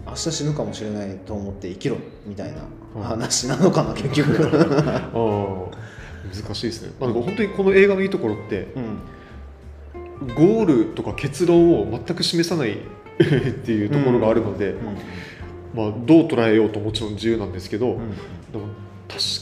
[0.05, 2.63] 明日死ぬかもしれないと思って生きろみたいな
[2.95, 3.03] うん。
[3.03, 4.49] 話なのかな結局。
[4.75, 5.91] ああ
[6.33, 8.97] 難しいですね、まあ、本当にこの映画のいいところってうん。
[10.35, 12.77] ゴールとか結論を全く示さない
[13.21, 14.77] っていうところがあるので、うん。
[15.73, 17.97] まあ、どう捉えようともちろん自由なんですけど、うん。
[18.51, 18.65] でも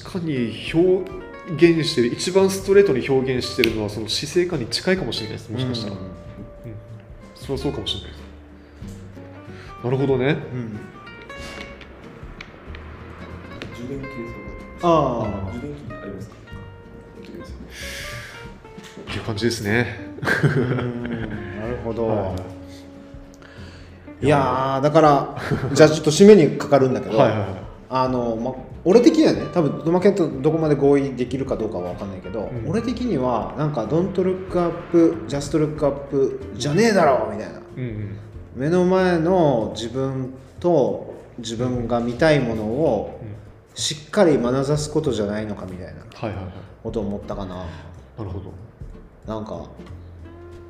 [0.04, 1.12] 確かに表
[1.54, 5.50] 現してる一番ストレートに表現してるのはその死生観に近いかもしれないです。
[5.52, 6.00] もしかしたら、うん。
[7.36, 8.20] それはそうかもしれないです。
[9.84, 10.26] なるほどね。
[10.54, 10.80] うん。
[13.76, 14.08] 充電系
[14.82, 16.36] あそ充電器ありますか？
[19.02, 20.10] っていう感じですね。
[20.22, 21.02] あうん。
[21.60, 22.36] なるほど、は
[24.22, 25.38] いやーだから
[25.74, 27.50] じゃあちょっと締めにかかるんだけど、はいはいはい。
[27.90, 28.54] あのま、
[28.86, 32.70] 俺的にはね多分ドマケンとどこまで合意できるかどうかは分かんないけど、うん。
[32.70, 37.60] 俺的にはなんか「Don't look up just look up じゃねえだろ」みたいな。
[37.78, 38.18] うんうん。
[38.56, 43.30] 目の前の自分と自分が見たいものをうん。
[43.76, 46.54] しっかり眼差すことじゃないのかみたいなはいはいはい。
[46.84, 47.56] ことを思ったかな。
[47.56, 47.64] な
[48.20, 48.52] るほど。
[49.26, 49.68] なんか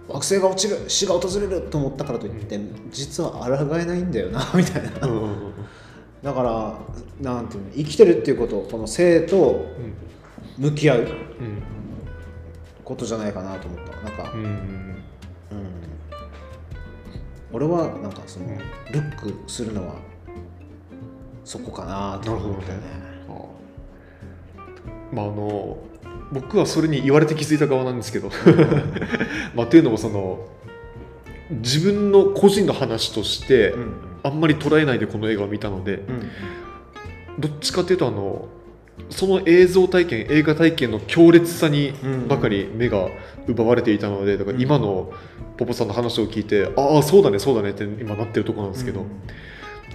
[0.07, 2.59] 惑星が落ちる死が訪れると思ったからといって、
[2.91, 5.07] 実は抗えないんだよなみたいな。
[5.07, 5.53] うんうんうん
[6.21, 6.77] だから
[7.21, 9.65] なんていうの生きてるっていうことこの生と
[10.57, 11.07] 向き合ううん。
[12.83, 13.91] ことじゃないかなと思った。
[14.01, 15.03] なんか、うんうんうん。
[17.53, 18.47] 俺はなんかその
[18.91, 19.95] ルックするのは
[21.45, 23.09] そこかなと思ったよね。
[25.11, 25.77] まああの
[26.31, 28.29] 僕はそれに言われて気づいた側なんですけど。
[29.55, 30.47] まあっていうのもその
[31.51, 36.29] 自分の個人の話としてうんあんまり捉えないでこの映画を見たのでうん。
[37.39, 38.47] どっちかっていうとあの
[39.09, 41.93] その映像体験映画体験の強烈さに
[42.27, 43.07] ばかり目が
[43.47, 45.13] 奪われていたのでだから今の
[45.57, 49.05] ポポさんの話を聞いてああそうだねそうだねって今なってるところなんですけど、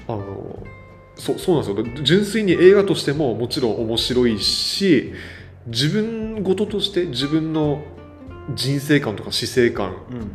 [0.09, 0.63] あの
[1.17, 2.03] そうそうなんですよ。
[2.03, 5.13] 純粋に映画としてももちろん面白いし
[5.67, 7.83] 自分事として自分の
[8.55, 10.29] 人生観とか死生観うんうん。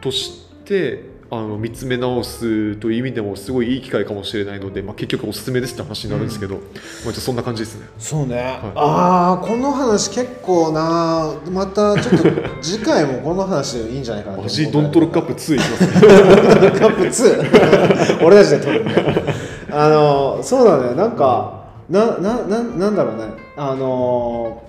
[0.00, 6.64] としてあの見つめ直すという意味でもすごいいい機会かもしれないので、まあ、結局おすすめですって話になるんですけど、まあ、
[7.04, 7.86] じゃあそんな感じですね。
[7.98, 12.28] そうね、ああこの話結構なまたちょっと
[12.60, 16.78] 次回もこの話いいんじゃないかなとマジドントロックアップ2いきますね。
[16.78, 18.94] カップ2 俺たちで撮るんで
[19.70, 20.94] あのそうだね。
[20.94, 23.22] なんかななななんだろうね。
[23.56, 24.62] あの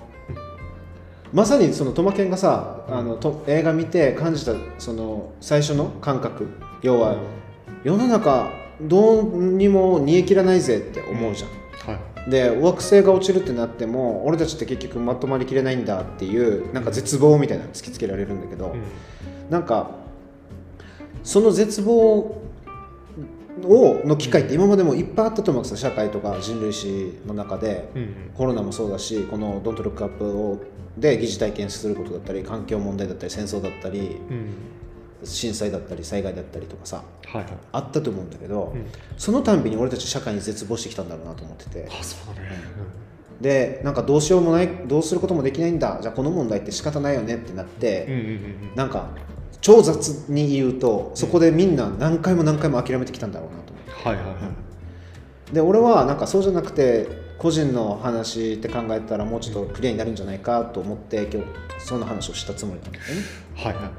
[1.34, 6.46] まさにそのトマケンがさあのと映画見て感じたその最初の感覚。
[6.80, 7.16] 要は
[7.82, 11.46] 世の中どうにも煮え切らないぜって思うじゃ
[11.90, 12.30] ん、はい。
[12.30, 18.82] で惑星が落ちるってなっても俺たちって結局まとまりきれないんだっていうなんか絶望みたいなの突きつけられるんだけど、うん。
[19.50, 19.90] なんか
[21.24, 22.43] その絶望
[23.62, 27.90] をの機会って今までもいっぱいあったと思うんですよ社会とか人類史の中で。
[27.94, 30.58] うんコロナもそうだしこの「Don't Look Up を」
[30.98, 34.54] で疑似体験することだったり環境問題だったり戦争だったりうん。
[35.22, 37.52] 震災だったり災害だったりとかさはいはい。
[37.72, 38.86] あったと思うんだけど、うん。
[39.16, 41.88] そのたんびに俺たち社会に絶望してきたんだろうなと思ってて。
[41.88, 42.48] あそうだね。
[43.40, 45.98] でなんかどうしようもないどうすることもできないんだ。
[46.02, 48.28] じゃあこの問題って仕方ないよねってなって、うんうんうんう
[48.72, 48.74] ん。
[48.74, 49.08] なんか
[49.64, 54.50] 超雑に言うとそこでみんな何回も何回も諦めてきたんだろうなと思ってはいはいは
[55.50, 55.54] い。
[55.54, 57.08] で俺はなんかそうじゃなくて
[57.38, 61.48] 個人の話って考えたらもうちょっとクリアになるんじゃないかと思って今日
[61.78, 63.22] その話をしたつもりなんだよね。
[63.54, 63.90] はいは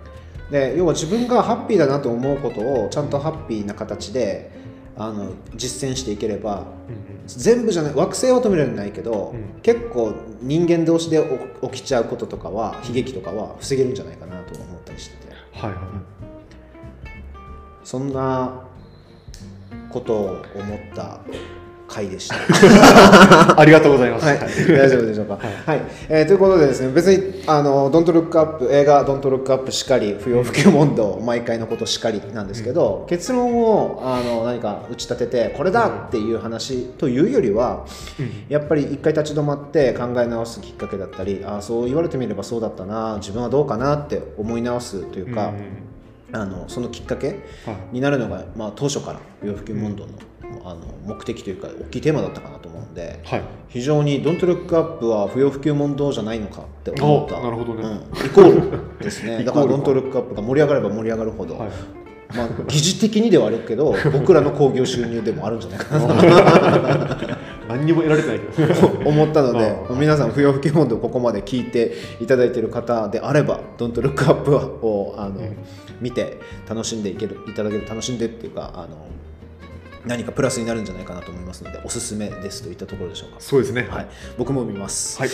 [0.49, 0.51] い。
[0.51, 4.51] で要は自分がハッピーだなと思うことをちゃんとハッピーな形で
[4.95, 9.61] あの実践していければうん全部じゃない惑星は止められないけど、うん。
[9.63, 11.17] 結構人間同士で
[11.61, 15.24] 起起きちゃうこととかは悲劇とかは防げるんじゃないかなと思ったりしてて
[15.55, 15.79] はいはい。
[17.83, 18.61] そんな
[19.89, 21.19] ことを思った
[21.87, 22.35] 回でした。
[23.59, 24.25] ありがとうございます。
[24.25, 25.37] はい、大丈夫でしょうか？
[25.65, 37.85] はい、えーということでですね、別にあのドントルックアップ映画ドントルックアップしかり、不要不急問答毎回のことしかりなんですけど、結論をあの何か打ち立ててこれだっていう話というよりは、
[38.49, 45.53] やっぱり一回立ち止まって考え直すきっかけだったり、ああそう言われてみればそうだったな、自分はどうかなって思い直すというか。
[46.31, 47.37] あのそのきっかけはい
[47.93, 50.09] になるのが、まあ、当初から不要不急問答の,、
[50.65, 53.41] あの目的というか大きいテーマだったかなと思うんで、はい。
[53.69, 57.37] 非常に「ドントルックアップは不要不急問答じゃないのかって思った。
[57.37, 57.83] おなるほどね。
[57.83, 58.25] うん。
[58.25, 59.43] イコールですね。
[59.45, 61.69] だから「ドントルックアップが盛り上がれば盛り上がるほど、はい。
[62.35, 67.37] まあ、疑似的にではあるけど僕らの興行収入でもあるんじゃないかな。
[67.69, 68.87] 何にも得られてないけど。
[68.87, 75.35] と 思ったのであ皆さん不要不急問答をここまで聞いていただいている方であれば「ドントルックアップをあの、
[76.01, 76.37] 見て
[76.67, 79.07] 楽しんでいけるいただける楽しんでっていうかあの
[80.05, 83.37] 何かプラスになるんじゃないかなと思いますのでおすすめですといったところでしょうか。
[83.39, 83.87] そうですね。
[83.89, 85.19] はい、僕も見ます。
[85.19, 85.29] はい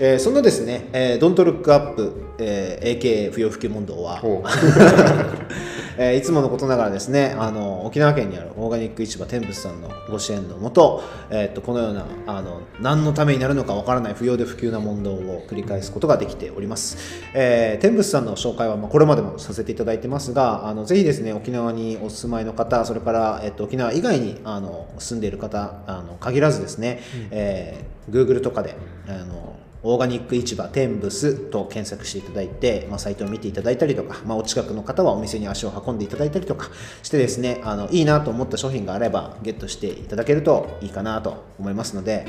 [0.00, 4.20] えーそんなですね、えー、ドントルックアップ、えー AKA 不要不急問答は、
[5.98, 16.96] えーいつものことながらですね、あの沖縄県にあるオーガニック市場天仏さんのご支援のもと、えーっとこのようなあの何のためになるのかわからない不要で不急な問答を繰り返すことができております。
[17.34, 27.00] えー天仏さんの紹介はまあこれまでもさせていただいてますが、あのぜひですね沖縄にお住まいの方、それからえーっと沖縄以外にあの住んでいる方あの限らずですね、
[27.32, 28.74] えー Google とかで
[29.08, 36.70] あのオーガニック市場テンブスと検索していただいて、まあ、サイトを見ていただいたりとか、まあ、お近くの方はお店に足を運んでいただいたりとか
[37.02, 42.26] してですねあのいいなと思った商品があればゲットしていただけるといいかなと思いますので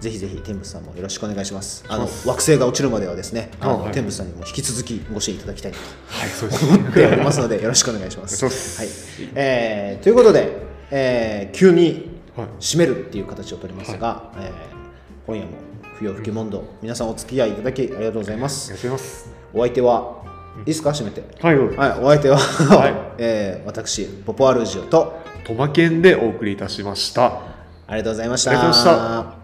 [0.00, 1.82] ぜひぜひテンブスさんもよろしくお願いします。
[1.88, 3.92] あの惑星が落ちるまではですねあの、はい。
[3.92, 5.78] テンブスさんにも引き続きご支援いただきたいと。
[6.66, 8.44] 思っておりますのでよろしくお願いします。
[8.44, 9.22] お願いします。
[9.22, 9.30] はい。
[9.34, 14.74] えーということで、えー急にはい締めるっていう形を取りますが、えー
[15.26, 15.52] 今夜も
[15.98, 18.72] 不要不急問答皆さんお付き合いいただきありがとうございまあす。
[19.54, 20.22] お相手は
[20.58, 21.22] いいですか締めて。
[21.40, 23.14] はい、はいお相手は、い。
[23.18, 25.14] えー私ポポアルジオと
[25.46, 27.26] トマケンでお送りいたしました。
[27.86, 28.50] ありがとうございました。
[28.50, 29.43] ありがとうございました